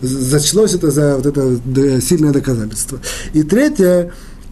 [0.01, 2.99] зачлось это за вот это сильное доказательство.
[3.33, 4.11] И третье,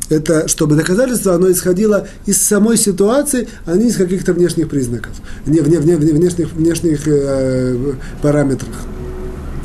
[0.09, 5.11] это чтобы доказательство, оно исходило из самой ситуации, а не из каких-то внешних признаков,
[5.45, 8.69] не, вне, вне, внешних, внешних э, параметров.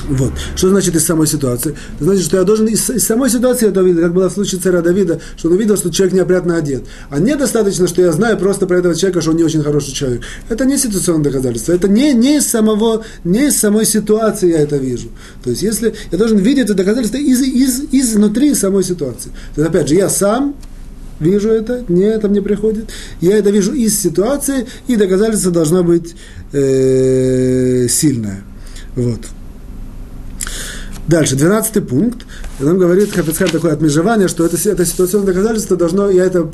[0.09, 0.33] Вот.
[0.57, 1.75] Что значит из самой ситуации?
[1.97, 4.61] Это значит, что я должен из, из самой ситуации это увидеть, как было в случае
[4.61, 6.85] царя Давида, что он увидел, что человек неопрятно одет.
[7.11, 10.23] А недостаточно, что я знаю просто про этого человека, что он не очень хороший человек.
[10.49, 11.73] Это не ситуационное доказательство.
[11.73, 15.09] Это не, не, из самого, не из самой ситуации я это вижу.
[15.45, 19.31] То есть, если я должен видеть это доказательство из, из, изнутри самой ситуации.
[19.55, 20.55] То есть, опять же, я сам
[21.21, 22.91] вижу это, не это мне приходит.
[23.21, 26.15] Я это вижу из ситуации, и доказательство должно быть
[26.53, 28.43] э, сильное.
[28.97, 29.21] Вот.
[31.09, 32.27] Дальше, двенадцатый пункт.
[32.61, 36.51] Нам говорит Хафицхайм такое отмежевание, что это, это ситуационное доказательство должно, я это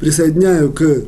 [0.00, 1.02] присоединяю к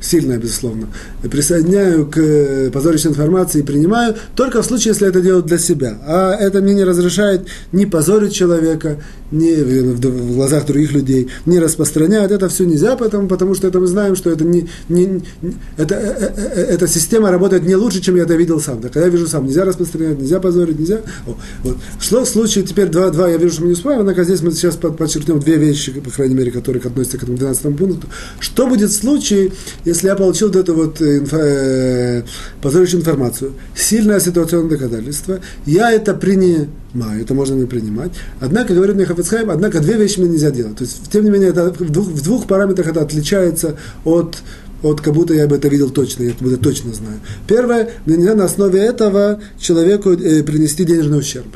[0.00, 0.88] сильное, безусловно,
[1.22, 5.98] присоединяю к э, позорищной информации и принимаю только в случае, если это делают для себя.
[6.06, 8.98] А это мне не разрешает не позорить человека,
[9.30, 12.30] не в, глазах других людей, не распространяют.
[12.30, 15.22] Это все нельзя, потому, потому что это мы знаем, что это не, не,
[15.76, 18.80] это, э, э, эта система работает не лучше, чем я это видел сам.
[18.80, 21.00] Так, когда я вижу сам, нельзя распространять, нельзя позорить, нельзя.
[21.26, 21.76] О, вот.
[22.00, 24.52] Шло в случае, теперь два, два, я вижу, что мы не успеваем, однако здесь мы
[24.52, 28.06] сейчас подчеркнем две вещи, по крайней мере, которые относятся к этому 12 пункту.
[28.38, 29.52] Что будет в случае,
[29.86, 32.22] если я получил вот эту вот э, инфо, э,
[32.60, 38.10] позорящую информацию, сильное ситуационное доказательство, я это принимаю, это можно не принимать.
[38.40, 40.76] Однако, говорит мне Хафицхайм, однако две вещи мне нельзя делать.
[40.76, 44.36] То есть, тем не менее, это в, двух, в двух параметрах это отличается от
[44.82, 47.18] от как будто я бы это видел точно, я как будто точно знаю.
[47.46, 51.46] Первое, мне нельзя на основе этого человеку э, принести денежный ущерб.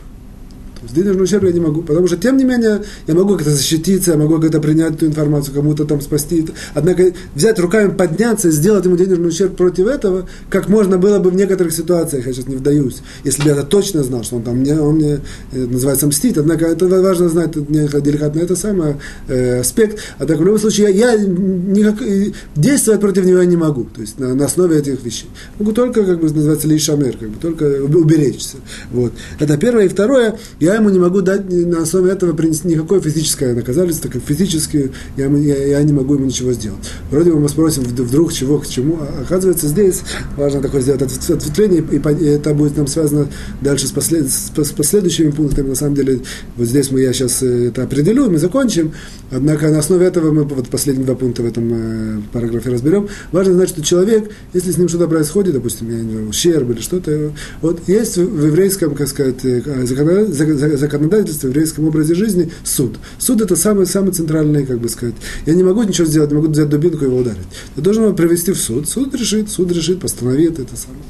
[0.80, 3.50] То есть денежный ущерб я не могу, потому что, тем не менее, я могу как-то
[3.50, 6.46] защититься, я могу как-то принять эту информацию, кому-то там спасти.
[6.74, 11.30] Однако взять руками, подняться и сделать ему денежный ущерб против этого, как можно было бы
[11.30, 14.42] в некоторых ситуациях, я сейчас не вдаюсь, если бы я это точно знал, что он
[14.42, 15.20] там мне, он мне
[15.52, 18.96] э, называется мстит, однако это важно знать, это деликатно это самый
[19.28, 23.56] э, аспект, однако в любом случае я, я никак, э, действовать против него я не
[23.56, 25.28] могу, то есть на, на основе этих вещей.
[25.58, 28.56] Могу только, как бы называется, лишамер, как бы только уберечься.
[28.92, 29.12] Вот.
[29.38, 29.86] Это первое.
[29.86, 34.08] И второе, я я ему не могу дать на основе этого принести никакое физическое наказательство,
[34.08, 36.78] как физически я, я, я не могу ему ничего сделать.
[37.10, 40.02] Вроде бы мы спросим вдруг чего к чему, а оказывается здесь
[40.36, 43.26] важно такое сделать ответвление, и, это будет нам связано
[43.60, 45.70] дальше с, послед, с последующими пунктами.
[45.70, 46.20] На самом деле,
[46.56, 48.92] вот здесь мы я сейчас э, это определю, мы закончим,
[49.30, 53.08] однако на основе этого мы вот последние два пункта в этом э, параграфе разберем.
[53.32, 56.80] Важно знать, что человек, если с ним что-то происходит, допустим, я не знаю, ущерб или
[56.80, 62.98] что-то, вот есть в еврейском, как сказать, э, законодательстве законодательстве, в еврейском образе жизни суд.
[63.18, 65.14] Суд это самый, самый центральный, как бы сказать.
[65.46, 67.38] Я не могу ничего сделать, не могу взять дубинку и его ударить.
[67.76, 68.88] Я должен его привести в суд.
[68.88, 71.02] Суд решит, суд решит, постановит это самое.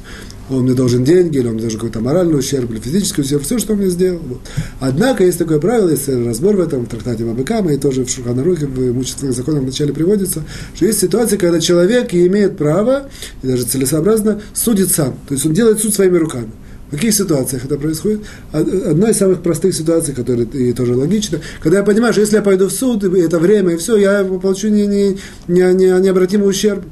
[0.49, 3.57] Он мне должен деньги, или он мне должен какой-то моральный ущерб, или физический ущерб, все,
[3.57, 4.19] что он мне сделал.
[4.27, 4.41] Вот.
[4.81, 8.65] Однако есть такое правило, есть разбор в этом, в трактате Бабыкама, и тоже в Шуханарухе,
[8.65, 10.43] в имущественных законах вначале приводится,
[10.75, 13.09] что есть ситуация, когда человек имеет право,
[13.41, 15.15] и даже целесообразно, судит сам.
[15.27, 16.51] То есть он делает суд своими руками.
[16.91, 18.21] В каких ситуациях это происходит?
[18.51, 22.41] Одна из самых простых ситуаций, которая и тоже логична, когда я понимаю, что если я
[22.41, 25.17] пойду в суд, это время, и все, я получу не, не,
[25.47, 26.83] не, не, необратимый ущерб.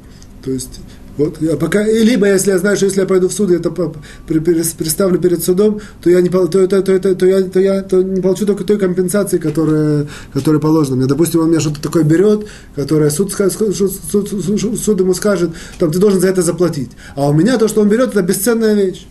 [0.42, 0.80] То есть
[1.18, 3.54] Вот, я пока, и либо, если я знаю, что если я пойду в суд, и
[3.54, 3.70] это
[4.26, 8.02] представлю перед судом, то я не, то, то, то, то, то, я, то я то
[8.02, 11.06] не получу только той компенсации, которая, которая положена мне.
[11.06, 15.90] Допустим, он мне что-то такое берет, которое суд, суд, суд, суд, суд ему скажет, там,
[15.90, 16.90] ты должен за это заплатить.
[17.16, 19.06] А у меня то, что он берет, это бесценная вещь.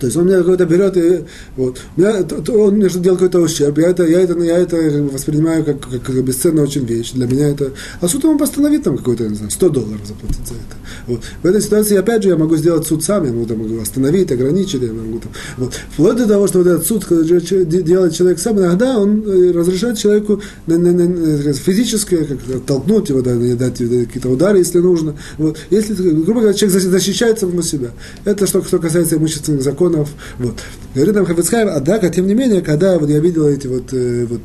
[0.00, 1.24] То есть он меня какой-то берет и
[1.56, 1.78] вот.
[1.96, 3.78] Меня, он мне что-то делает какой-то ущерб.
[3.78, 7.12] Я это, я это, я это воспринимаю как, как, как бесценную очень вещь.
[7.12, 7.72] Для меня это.
[8.00, 10.76] А суд ему постановит там какой-то, не знаю, 100 долларов заплатить за это.
[11.06, 11.20] Вот.
[11.42, 14.32] В этой ситуации, опять же, я могу сделать суд сам, я могу, там, могу остановить,
[14.32, 15.32] ограничить, я могу там.
[15.58, 15.74] Вот.
[15.92, 20.40] Вплоть до того, что вот этот суд делает человек сам, иногда он э, разрешает человеку
[20.66, 25.14] на, на, на, физически как, толкнуть его, да, дать какие-то удары, если нужно.
[25.36, 25.58] Вот.
[25.68, 27.90] Если, грубо говоря, человек защищает самого себя.
[28.24, 30.10] Это что, что касается имущественных законов законов.
[30.38, 30.54] Вот.
[30.94, 34.40] Говорит нам Хафицхайм, однако, тем не менее, когда вот я видел эти вот, э, вот,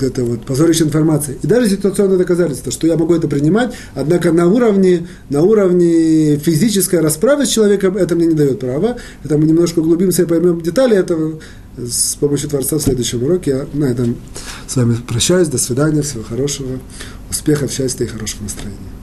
[0.00, 4.48] это вот позорищная информация, и даже ситуационное доказательство, что я могу это принимать, однако на
[4.48, 8.96] уровне, на уровне физической расправы с человеком это мне не дает права.
[9.22, 11.38] Это мы немножко углубимся и поймем детали этого
[11.76, 13.50] с помощью Творца в следующем уроке.
[13.50, 14.16] Я на этом
[14.66, 15.48] с вами прощаюсь.
[15.48, 16.02] До свидания.
[16.02, 16.80] Всего хорошего.
[17.30, 18.93] Успехов, счастья и хорошего настроения.